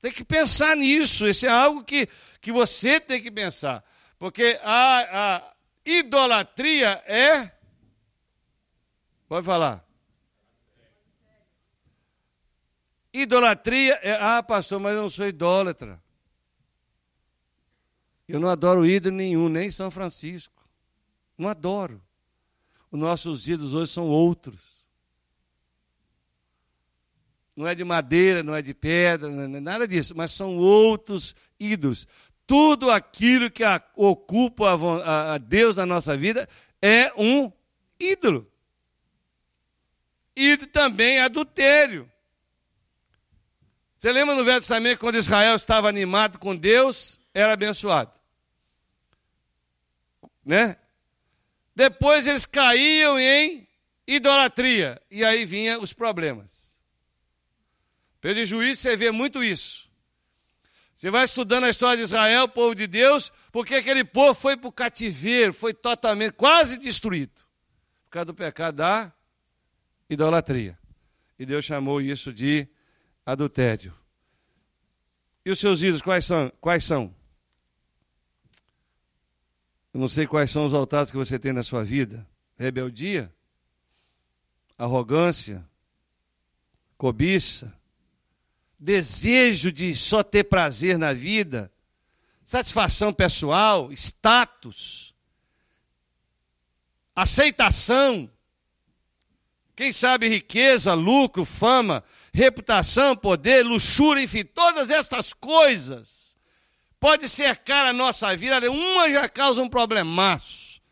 Tem 0.00 0.10
que 0.10 0.24
pensar 0.24 0.74
nisso. 0.74 1.28
Isso 1.28 1.44
é 1.44 1.50
algo 1.50 1.84
que, 1.84 2.08
que 2.40 2.50
você 2.50 2.98
tem 2.98 3.22
que 3.22 3.30
pensar. 3.30 3.84
Porque 4.18 4.58
a, 4.62 5.36
a 5.36 5.52
idolatria 5.84 7.02
é 7.06 7.57
Pode 9.28 9.44
falar. 9.44 9.86
Idolatria 13.12 13.94
é, 14.02 14.12
ah, 14.12 14.42
pastor, 14.42 14.80
mas 14.80 14.94
eu 14.94 15.02
não 15.02 15.10
sou 15.10 15.26
idólatra. 15.26 16.02
Eu 18.26 18.40
não 18.40 18.48
adoro 18.48 18.86
ídolo 18.86 19.16
nenhum, 19.16 19.48
nem 19.48 19.70
São 19.70 19.90
Francisco. 19.90 20.66
Não 21.36 21.48
adoro. 21.48 22.02
Os 22.90 22.98
nossos 22.98 23.48
ídolos 23.48 23.74
hoje 23.74 23.92
são 23.92 24.08
outros. 24.08 24.88
Não 27.54 27.66
é 27.66 27.74
de 27.74 27.84
madeira, 27.84 28.42
não 28.42 28.54
é 28.54 28.62
de 28.62 28.72
pedra, 28.72 29.30
é 29.30 29.60
nada 29.60 29.86
disso, 29.86 30.14
mas 30.16 30.30
são 30.30 30.56
outros 30.56 31.34
ídolos. 31.58 32.06
Tudo 32.46 32.90
aquilo 32.90 33.50
que 33.50 33.62
ocupa 33.96 34.78
a 35.04 35.38
Deus 35.38 35.76
na 35.76 35.84
nossa 35.84 36.16
vida 36.16 36.48
é 36.80 37.12
um 37.20 37.52
ídolo 37.98 38.50
e 40.38 40.56
também 40.56 41.18
adultério. 41.18 42.10
Você 43.98 44.12
lembra 44.12 44.36
no 44.36 44.44
Velho 44.44 44.60
Testamento 44.60 45.00
quando 45.00 45.16
Israel 45.16 45.56
estava 45.56 45.88
animado 45.88 46.38
com 46.38 46.54
Deus, 46.54 47.20
era 47.34 47.54
abençoado. 47.54 48.16
Né? 50.44 50.76
Depois 51.74 52.28
eles 52.28 52.46
caíam 52.46 53.18
em 53.18 53.66
idolatria 54.06 55.02
e 55.10 55.24
aí 55.24 55.44
vinham 55.44 55.82
os 55.82 55.92
problemas. 55.92 56.80
Pelo 58.20 58.44
juízo 58.44 58.80
você 58.80 58.96
vê 58.96 59.10
muito 59.10 59.42
isso. 59.42 59.90
Você 60.94 61.10
vai 61.10 61.24
estudando 61.24 61.64
a 61.64 61.70
história 61.70 61.96
de 61.96 62.04
Israel, 62.04 62.48
povo 62.48 62.76
de 62.76 62.86
Deus, 62.86 63.32
porque 63.50 63.74
aquele 63.74 64.04
povo 64.04 64.34
foi 64.34 64.56
para 64.56 64.68
o 64.68 64.72
cativeiro, 64.72 65.52
foi 65.52 65.74
totalmente, 65.74 66.32
quase 66.32 66.78
destruído. 66.78 67.42
Por 68.04 68.10
causa 68.10 68.26
do 68.26 68.34
pecado 68.34 68.76
da 68.76 69.12
idolatria. 70.08 70.78
E 71.38 71.46
Deus 71.46 71.64
chamou 71.64 72.00
isso 72.00 72.32
de 72.32 72.66
adultério. 73.24 73.94
E 75.44 75.50
os 75.50 75.58
seus 75.58 75.82
ídolos 75.82 76.02
quais 76.02 76.24
são? 76.24 76.52
Quais 76.60 76.84
são? 76.84 77.14
Eu 79.92 80.00
não 80.00 80.08
sei 80.08 80.26
quais 80.26 80.50
são 80.50 80.64
os 80.64 80.74
altares 80.74 81.10
que 81.10 81.16
você 81.16 81.38
tem 81.38 81.52
na 81.52 81.62
sua 81.62 81.82
vida. 81.82 82.26
Rebeldia, 82.56 83.32
arrogância, 84.76 85.66
cobiça, 86.96 87.72
desejo 88.78 89.72
de 89.72 89.94
só 89.94 90.22
ter 90.22 90.44
prazer 90.44 90.98
na 90.98 91.12
vida, 91.12 91.72
satisfação 92.44 93.12
pessoal, 93.12 93.92
status, 93.92 95.14
aceitação, 97.14 98.30
quem 99.78 99.92
sabe 99.92 100.28
riqueza, 100.28 100.92
lucro, 100.92 101.44
fama, 101.44 102.02
reputação, 102.34 103.14
poder, 103.14 103.64
luxúria, 103.64 104.20
enfim, 104.20 104.44
todas 104.44 104.90
estas 104.90 105.32
coisas 105.32 106.36
pode 106.98 107.28
cercar 107.28 107.86
a 107.86 107.92
nossa 107.92 108.36
vida. 108.36 108.68
Uma 108.68 109.08
já 109.08 109.28
causa 109.28 109.62
um 109.62 109.68
problemaço, 109.68 110.82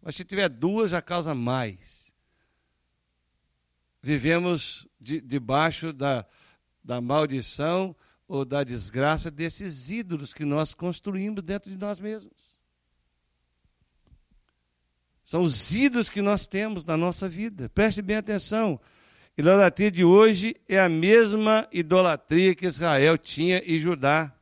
mas 0.00 0.14
se 0.14 0.24
tiver 0.24 0.48
duas 0.48 0.92
já 0.92 1.02
causa 1.02 1.34
mais. 1.34 2.14
Vivemos 4.00 4.86
de, 5.00 5.20
debaixo 5.20 5.92
da, 5.92 6.24
da 6.84 7.00
maldição 7.00 7.96
ou 8.28 8.44
da 8.44 8.62
desgraça 8.62 9.28
desses 9.28 9.90
ídolos 9.90 10.32
que 10.32 10.44
nós 10.44 10.72
construímos 10.72 11.42
dentro 11.42 11.68
de 11.68 11.76
nós 11.76 11.98
mesmos. 11.98 12.55
São 15.26 15.42
os 15.42 15.74
ídolos 15.74 16.08
que 16.08 16.22
nós 16.22 16.46
temos 16.46 16.84
na 16.84 16.96
nossa 16.96 17.28
vida. 17.28 17.68
Preste 17.70 18.00
bem 18.00 18.16
atenção. 18.16 18.78
A 19.36 19.40
idolatria 19.40 19.90
de 19.90 20.04
hoje 20.04 20.54
é 20.68 20.78
a 20.78 20.88
mesma 20.88 21.66
idolatria 21.72 22.54
que 22.54 22.64
Israel 22.64 23.18
tinha 23.18 23.60
e 23.66 23.76
Judá. 23.76 24.32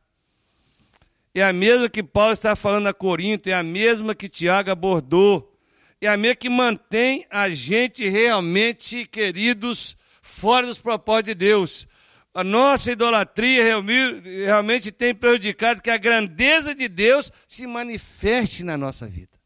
É 1.34 1.42
a 1.42 1.54
mesma 1.54 1.88
que 1.88 2.02
Paulo 2.02 2.34
está 2.34 2.54
falando 2.54 2.86
a 2.86 2.92
Corinto, 2.92 3.48
é 3.48 3.54
a 3.54 3.62
mesma 3.62 4.14
que 4.14 4.28
Tiago 4.28 4.70
abordou. 4.70 5.58
É 6.02 6.06
a 6.06 6.18
mesma 6.18 6.36
que 6.36 6.50
mantém 6.50 7.24
a 7.30 7.48
gente 7.48 8.06
realmente, 8.06 9.06
queridos, 9.06 9.96
fora 10.20 10.66
dos 10.66 10.82
propósitos 10.82 11.30
de 11.30 11.34
Deus. 11.34 11.88
A 12.34 12.44
nossa 12.44 12.92
idolatria 12.92 13.64
realmente 13.64 14.92
tem 14.92 15.14
prejudicado 15.14 15.80
que 15.80 15.88
a 15.88 15.96
grandeza 15.96 16.74
de 16.74 16.88
Deus 16.90 17.32
se 17.48 17.66
manifeste 17.66 18.62
na 18.62 18.76
nossa 18.76 19.06
vida. 19.06 19.43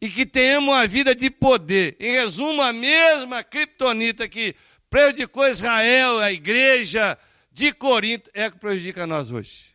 E 0.00 0.08
que 0.08 0.26
tenhamos 0.26 0.74
uma 0.74 0.86
vida 0.86 1.14
de 1.14 1.30
poder. 1.30 1.96
Em 1.98 2.12
resumo, 2.12 2.60
a 2.62 2.72
mesma 2.72 3.42
criptonita 3.42 4.28
que 4.28 4.54
prejudicou 4.90 5.46
Israel, 5.48 6.18
a 6.18 6.30
igreja 6.32 7.18
de 7.50 7.72
Corinto, 7.72 8.30
é 8.34 8.50
que 8.50 8.58
prejudica 8.58 9.06
nós 9.06 9.30
hoje. 9.30 9.74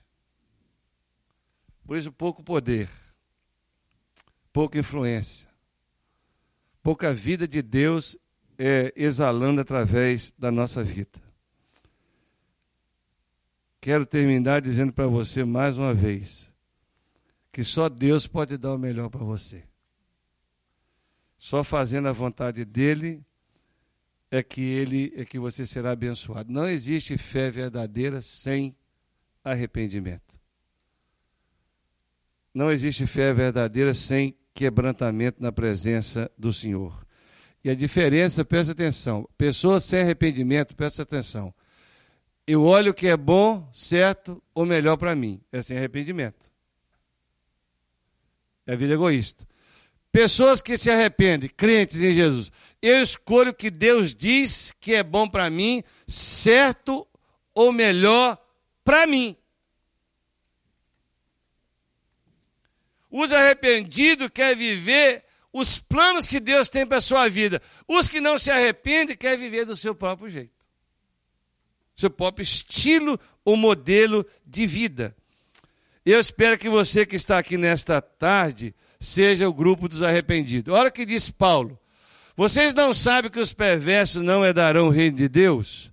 Por 1.86 1.98
isso, 1.98 2.12
pouco 2.12 2.44
poder, 2.44 2.90
pouca 4.54 4.78
influência, 4.78 5.50
pouca 6.82 7.14
vida 7.14 7.48
de 7.48 7.62
Deus 7.62 8.16
é, 8.58 8.94
exalando 8.96 9.60
através 9.60 10.32
da 10.38 10.52
nossa 10.52 10.84
vida. 10.84 11.20
Quero 13.82 14.06
terminar 14.06 14.62
dizendo 14.62 14.94
para 14.94 15.08
você 15.08 15.44
mais 15.44 15.80
uma 15.80 15.94
vez 15.94 16.54
que 17.52 17.64
só 17.64 17.90
Deus 17.90 18.28
pode 18.28 18.56
dar 18.58 18.74
o 18.74 18.78
melhor 18.78 19.10
para 19.10 19.26
você. 19.26 19.64
Só 21.42 21.64
fazendo 21.64 22.08
a 22.08 22.12
vontade 22.12 22.64
dele 22.64 23.26
é 24.30 24.44
que 24.44 24.62
ele 24.62 25.12
é 25.16 25.26
que 25.26 25.40
você 25.40 25.66
será 25.66 25.90
abençoado. 25.90 26.54
Não 26.54 26.68
existe 26.68 27.18
fé 27.18 27.50
verdadeira 27.50 28.22
sem 28.22 28.76
arrependimento. 29.44 30.40
Não 32.54 32.70
existe 32.70 33.08
fé 33.08 33.34
verdadeira 33.34 33.92
sem 33.92 34.38
quebrantamento 34.54 35.42
na 35.42 35.52
presença 35.52 36.32
do 36.38 36.54
Senhor. 36.54 37.04
E 37.64 37.72
a 37.72 37.76
diferença, 37.76 38.46
presta 38.46 38.74
atenção, 38.74 39.28
pessoas 39.36 39.84
sem 39.84 40.02
arrependimento, 40.02 40.76
presta 40.76 41.02
atenção. 41.02 41.52
Eu 42.46 42.62
olho 42.62 42.92
o 42.92 42.94
que 42.94 43.08
é 43.08 43.18
bom, 43.18 43.68
certo 43.74 44.44
ou 44.54 44.64
melhor 44.64 44.96
para 44.96 45.16
mim. 45.16 45.42
É 45.52 45.64
sem 45.64 45.76
arrependimento. 45.76 46.52
É 48.68 48.76
vida 48.76 48.94
egoísta. 48.94 49.50
Pessoas 50.12 50.62
que 50.62 50.78
se 50.78 50.92
arrependem, 50.92 51.50
crentes 51.50 52.02
em 52.02 52.14
Jesus. 52.14 52.52
Eu 52.82 53.02
escolho 53.02 53.52
o 53.52 53.56
que 53.56 53.70
Deus 53.70 54.14
diz 54.14 54.74
que 54.80 54.94
é 54.94 55.04
bom 55.04 55.28
para 55.28 55.50
mim, 55.50 55.82
certo 56.08 57.08
ou 57.54 57.72
melhor 57.72 58.38
para 58.84 59.08
mim. 59.08 59.38
Os 63.10 63.32
arrependidos 63.32 64.30
quer 64.34 64.56
viver 64.56 65.24
os 65.54 65.78
planos 65.78 66.28
que 66.28 66.40
Deus 66.40 66.70
tem 66.70 66.86
para 66.86 66.98
a 66.98 67.02
sua 67.02 67.30
vida. 67.30 67.62
Os 67.88 68.08
que 68.08 68.22
não 68.22 68.38
se 68.38 68.50
arrependem 68.50 69.18
querem 69.18 69.38
viver 69.38 69.66
do 69.66 69.76
seu 69.76 69.94
próprio 69.94 70.30
jeito. 70.30 70.54
Seu 71.94 72.10
próprio 72.10 72.44
estilo 72.44 73.20
ou 73.44 73.56
modelo 73.56 74.26
de 74.46 74.66
vida. 74.66 75.16
Eu 76.06 76.20
espero 76.20 76.58
que 76.58 76.70
você 76.70 77.06
que 77.06 77.16
está 77.16 77.38
aqui 77.38 77.58
nesta 77.58 78.02
tarde 78.02 78.74
seja 79.02 79.50
o 79.50 79.54
grupo 79.54 79.90
dos 79.90 80.04
arrependidos. 80.04 80.74
Olha 80.74 80.90
o 80.90 80.92
que 80.92 81.06
diz 81.06 81.30
Paulo. 81.32 81.78
Vocês 82.38 82.74
não 82.74 82.94
sabem 82.94 83.32
que 83.32 83.40
os 83.40 83.52
perversos 83.52 84.22
não 84.22 84.46
herdarão 84.46 84.88
o 84.88 84.92
reino 84.92 85.18
de 85.18 85.28
Deus? 85.28 85.92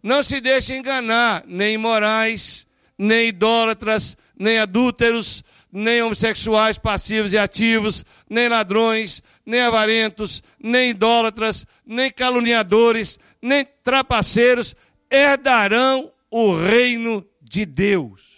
Não 0.00 0.22
se 0.22 0.40
deixem 0.40 0.78
enganar, 0.78 1.42
nem 1.46 1.74
imorais, 1.74 2.66
nem 2.96 3.28
idólatras, 3.28 4.16
nem 4.38 4.58
adúlteros, 4.58 5.42
nem 5.72 6.02
homossexuais 6.02 6.78
passivos 6.78 7.32
e 7.32 7.38
ativos, 7.38 8.04
nem 8.30 8.48
ladrões, 8.48 9.20
nem 9.44 9.60
avarentos, 9.60 10.42
nem 10.62 10.90
idólatras, 10.90 11.66
nem 11.84 12.10
caluniadores, 12.10 13.18
nem 13.42 13.66
trapaceiros 13.82 14.76
herdarão 15.10 16.12
o 16.30 16.56
reino 16.56 17.26
de 17.42 17.66
Deus. 17.66 18.33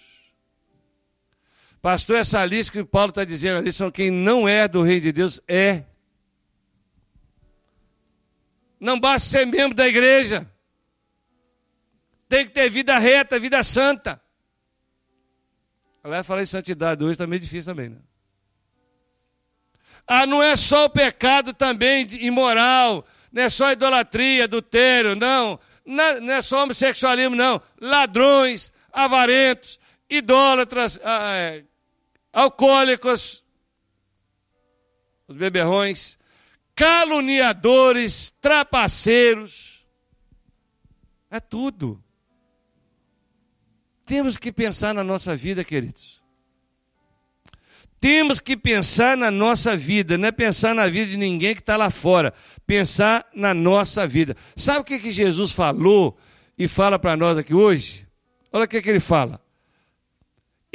Pastor, 1.86 2.16
essa 2.16 2.44
lista 2.44 2.72
que 2.72 2.84
Paulo 2.84 3.10
está 3.10 3.22
dizendo 3.22 3.58
ali 3.58 3.72
são 3.72 3.92
quem 3.92 4.10
não 4.10 4.48
é 4.48 4.66
do 4.66 4.82
reino 4.82 5.02
de 5.02 5.12
Deus, 5.12 5.40
é. 5.46 5.84
Não 8.80 8.98
basta 8.98 9.28
ser 9.28 9.46
membro 9.46 9.72
da 9.72 9.86
igreja. 9.86 10.50
Tem 12.28 12.44
que 12.44 12.50
ter 12.50 12.68
vida 12.68 12.98
reta, 12.98 13.38
vida 13.38 13.62
santa. 13.62 14.20
Aliás, 16.02 16.26
falar 16.26 16.42
em 16.42 16.46
santidade 16.46 17.04
hoje 17.04 17.12
está 17.12 17.24
meio 17.24 17.38
difícil 17.38 17.72
também, 17.72 17.90
né? 17.90 17.98
Ah, 20.08 20.26
não 20.26 20.42
é 20.42 20.56
só 20.56 20.86
o 20.86 20.90
pecado 20.90 21.54
também 21.54 22.08
imoral, 22.14 23.06
não 23.30 23.42
é 23.44 23.48
só 23.48 23.70
idolatria, 23.70 24.42
adultério, 24.42 25.14
não. 25.14 25.56
Não 25.84 26.32
é 26.32 26.42
só 26.42 26.64
homossexualismo, 26.64 27.36
não. 27.36 27.62
Ladrões, 27.80 28.72
avarentos, 28.92 29.78
idólatras, 30.10 30.98
ah, 31.04 31.32
é, 31.36 31.64
alcoólicos, 32.36 33.42
os 35.26 35.34
beberrões, 35.34 36.18
caluniadores, 36.74 38.30
trapaceiros. 38.42 39.86
É 41.30 41.40
tudo. 41.40 42.04
Temos 44.04 44.36
que 44.36 44.52
pensar 44.52 44.92
na 44.92 45.02
nossa 45.02 45.34
vida, 45.34 45.64
queridos. 45.64 46.22
Temos 47.98 48.38
que 48.38 48.54
pensar 48.54 49.16
na 49.16 49.30
nossa 49.30 49.74
vida, 49.74 50.18
não 50.18 50.28
é 50.28 50.32
pensar 50.32 50.74
na 50.74 50.86
vida 50.86 51.10
de 51.10 51.16
ninguém 51.16 51.54
que 51.54 51.62
está 51.62 51.76
lá 51.78 51.88
fora. 51.88 52.34
Pensar 52.66 53.26
na 53.34 53.54
nossa 53.54 54.06
vida. 54.06 54.36
Sabe 54.54 54.80
o 54.80 54.84
que, 54.84 54.98
que 54.98 55.10
Jesus 55.10 55.52
falou 55.52 56.16
e 56.58 56.68
fala 56.68 56.98
para 56.98 57.16
nós 57.16 57.38
aqui 57.38 57.54
hoje? 57.54 58.06
Olha 58.52 58.66
o 58.66 58.68
que, 58.68 58.82
que 58.82 58.90
ele 58.90 59.00
fala. 59.00 59.40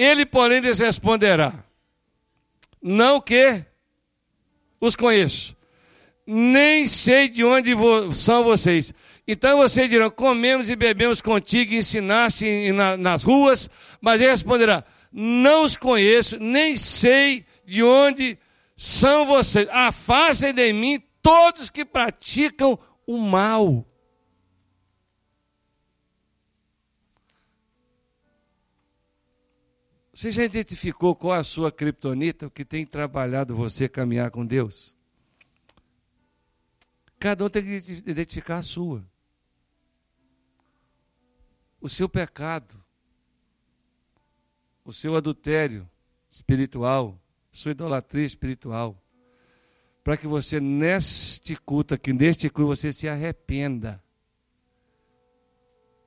Ele, 0.01 0.25
porém, 0.25 0.61
lhes 0.61 0.79
responderá: 0.79 1.63
Não 2.81 3.21
que 3.21 3.63
os 4.79 4.95
conheço, 4.95 5.55
nem 6.25 6.87
sei 6.87 7.29
de 7.29 7.43
onde 7.43 7.75
são 8.11 8.43
vocês. 8.43 8.91
Então 9.27 9.57
vocês 9.57 9.87
dirão: 9.87 10.09
comemos 10.09 10.71
e 10.71 10.75
bebemos 10.75 11.21
contigo 11.21 11.75
ensinaste 11.75 12.71
nas 12.97 13.23
ruas, 13.23 13.69
mas 14.01 14.19
ele 14.19 14.31
responderá: 14.31 14.83
não 15.11 15.65
os 15.65 15.77
conheço, 15.77 16.39
nem 16.39 16.75
sei 16.75 17.45
de 17.63 17.83
onde 17.83 18.39
são 18.75 19.27
vocês. 19.27 19.69
Afastem 19.69 20.51
de 20.51 20.73
mim 20.73 20.99
todos 21.21 21.69
que 21.69 21.85
praticam 21.85 22.79
o 23.05 23.19
mal. 23.19 23.85
Você 30.21 30.31
já 30.31 30.43
identificou 30.43 31.15
qual 31.15 31.33
a 31.33 31.43
sua 31.43 31.71
criptonita, 31.71 32.45
o 32.45 32.51
que 32.51 32.63
tem 32.63 32.85
trabalhado 32.85 33.55
você 33.55 33.89
caminhar 33.89 34.29
com 34.29 34.45
Deus? 34.45 34.95
Cada 37.17 37.43
um 37.43 37.49
tem 37.49 37.63
que 37.63 38.03
identificar 38.05 38.57
a 38.57 38.61
sua. 38.61 39.03
O 41.81 41.89
seu 41.89 42.07
pecado, 42.07 42.79
o 44.85 44.93
seu 44.93 45.15
adultério 45.15 45.89
espiritual, 46.29 47.19
sua 47.51 47.71
idolatria 47.71 48.27
espiritual, 48.27 49.03
para 50.03 50.15
que 50.17 50.27
você, 50.27 50.59
neste 50.59 51.55
culto 51.55 51.95
aqui, 51.95 52.13
neste 52.13 52.47
culto, 52.47 52.75
você 52.75 52.93
se 52.93 53.09
arrependa. 53.09 53.99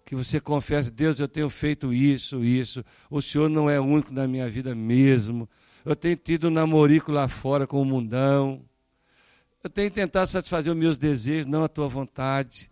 Que 0.04 0.14
você 0.14 0.40
confesse, 0.40 0.90
Deus, 0.90 1.18
eu 1.18 1.26
tenho 1.26 1.48
feito 1.48 1.92
isso, 1.92 2.44
isso. 2.44 2.84
O 3.10 3.22
Senhor 3.22 3.48
não 3.48 3.70
é 3.70 3.80
único 3.80 4.12
na 4.12 4.28
minha 4.28 4.48
vida 4.48 4.74
mesmo. 4.74 5.48
Eu 5.84 5.96
tenho 5.96 6.16
tido 6.16 6.48
um 6.48 6.50
namorico 6.50 7.10
lá 7.10 7.26
fora 7.26 7.66
com 7.66 7.80
o 7.80 7.84
mundão. 7.84 8.62
Eu 9.62 9.70
tenho 9.70 9.90
tentado 9.90 10.28
satisfazer 10.28 10.72
os 10.72 10.78
meus 10.78 10.98
desejos, 10.98 11.46
não 11.46 11.64
a 11.64 11.68
tua 11.68 11.88
vontade. 11.88 12.70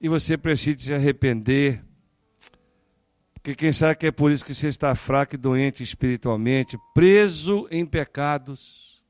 E 0.00 0.08
você 0.08 0.38
precisa 0.38 0.78
se 0.78 0.94
arrepender. 0.94 1.84
Porque 3.34 3.54
quem 3.54 3.72
sabe 3.72 3.96
que 3.96 4.06
é 4.06 4.12
por 4.12 4.30
isso 4.30 4.44
que 4.44 4.54
você 4.54 4.68
está 4.68 4.94
fraco 4.94 5.34
e 5.34 5.38
doente 5.38 5.82
espiritualmente, 5.82 6.78
preso 6.94 7.66
em 7.70 7.84
pecados. 7.84 9.02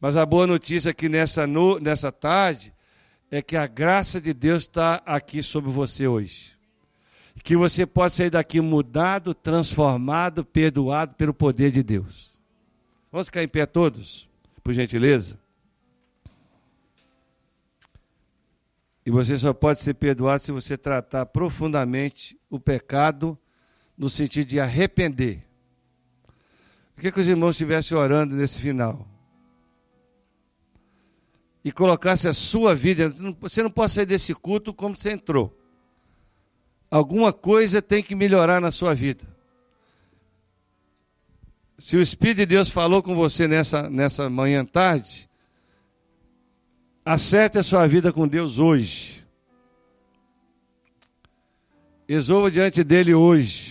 Mas 0.00 0.16
a 0.16 0.26
boa 0.26 0.46
notícia 0.46 0.90
é 0.90 0.92
que 0.92 1.08
nessa, 1.08 1.46
no, 1.46 1.78
nessa 1.78 2.10
tarde 2.10 2.74
é 3.36 3.42
que 3.42 3.56
a 3.56 3.66
graça 3.66 4.20
de 4.20 4.32
Deus 4.32 4.62
está 4.62 5.02
aqui 5.04 5.42
sobre 5.42 5.70
você 5.70 6.06
hoje. 6.06 6.56
Que 7.42 7.56
você 7.56 7.84
pode 7.84 8.14
sair 8.14 8.30
daqui 8.30 8.60
mudado, 8.60 9.34
transformado, 9.34 10.44
perdoado 10.44 11.16
pelo 11.16 11.34
poder 11.34 11.72
de 11.72 11.82
Deus. 11.82 12.38
Vamos 13.10 13.26
ficar 13.26 13.42
em 13.42 13.48
pé 13.48 13.66
todos, 13.66 14.28
por 14.62 14.72
gentileza? 14.72 15.38
E 19.04 19.10
você 19.10 19.36
só 19.36 19.52
pode 19.52 19.80
ser 19.80 19.94
perdoado 19.94 20.42
se 20.42 20.52
você 20.52 20.78
tratar 20.78 21.26
profundamente 21.26 22.38
o 22.48 22.60
pecado 22.60 23.36
no 23.98 24.08
sentido 24.08 24.46
de 24.46 24.60
arrepender. 24.60 25.44
Por 26.94 27.02
que, 27.02 27.10
que 27.10 27.20
os 27.20 27.28
irmãos 27.28 27.50
estivessem 27.50 27.96
orando 27.96 28.36
nesse 28.36 28.60
final? 28.60 29.06
E 31.64 31.72
colocasse 31.72 32.28
a 32.28 32.34
sua 32.34 32.74
vida. 32.74 33.12
Você 33.40 33.62
não 33.62 33.70
pode 33.70 33.92
sair 33.92 34.06
desse 34.06 34.34
culto 34.34 34.74
como 34.74 34.96
você 34.96 35.12
entrou. 35.12 35.58
Alguma 36.90 37.32
coisa 37.32 37.80
tem 37.80 38.02
que 38.02 38.14
melhorar 38.14 38.60
na 38.60 38.70
sua 38.70 38.94
vida. 38.94 39.24
Se 41.78 41.96
o 41.96 42.02
Espírito 42.02 42.36
de 42.38 42.46
Deus 42.46 42.68
falou 42.68 43.02
com 43.02 43.14
você 43.14 43.48
nessa, 43.48 43.88
nessa 43.88 44.28
manhã 44.30 44.64
tarde, 44.64 45.28
Acerte 47.04 47.58
a 47.58 47.62
sua 47.62 47.86
vida 47.86 48.10
com 48.10 48.26
Deus 48.26 48.58
hoje. 48.58 49.22
Resolva 52.08 52.50
diante 52.50 52.82
dele 52.82 53.12
hoje 53.12 53.63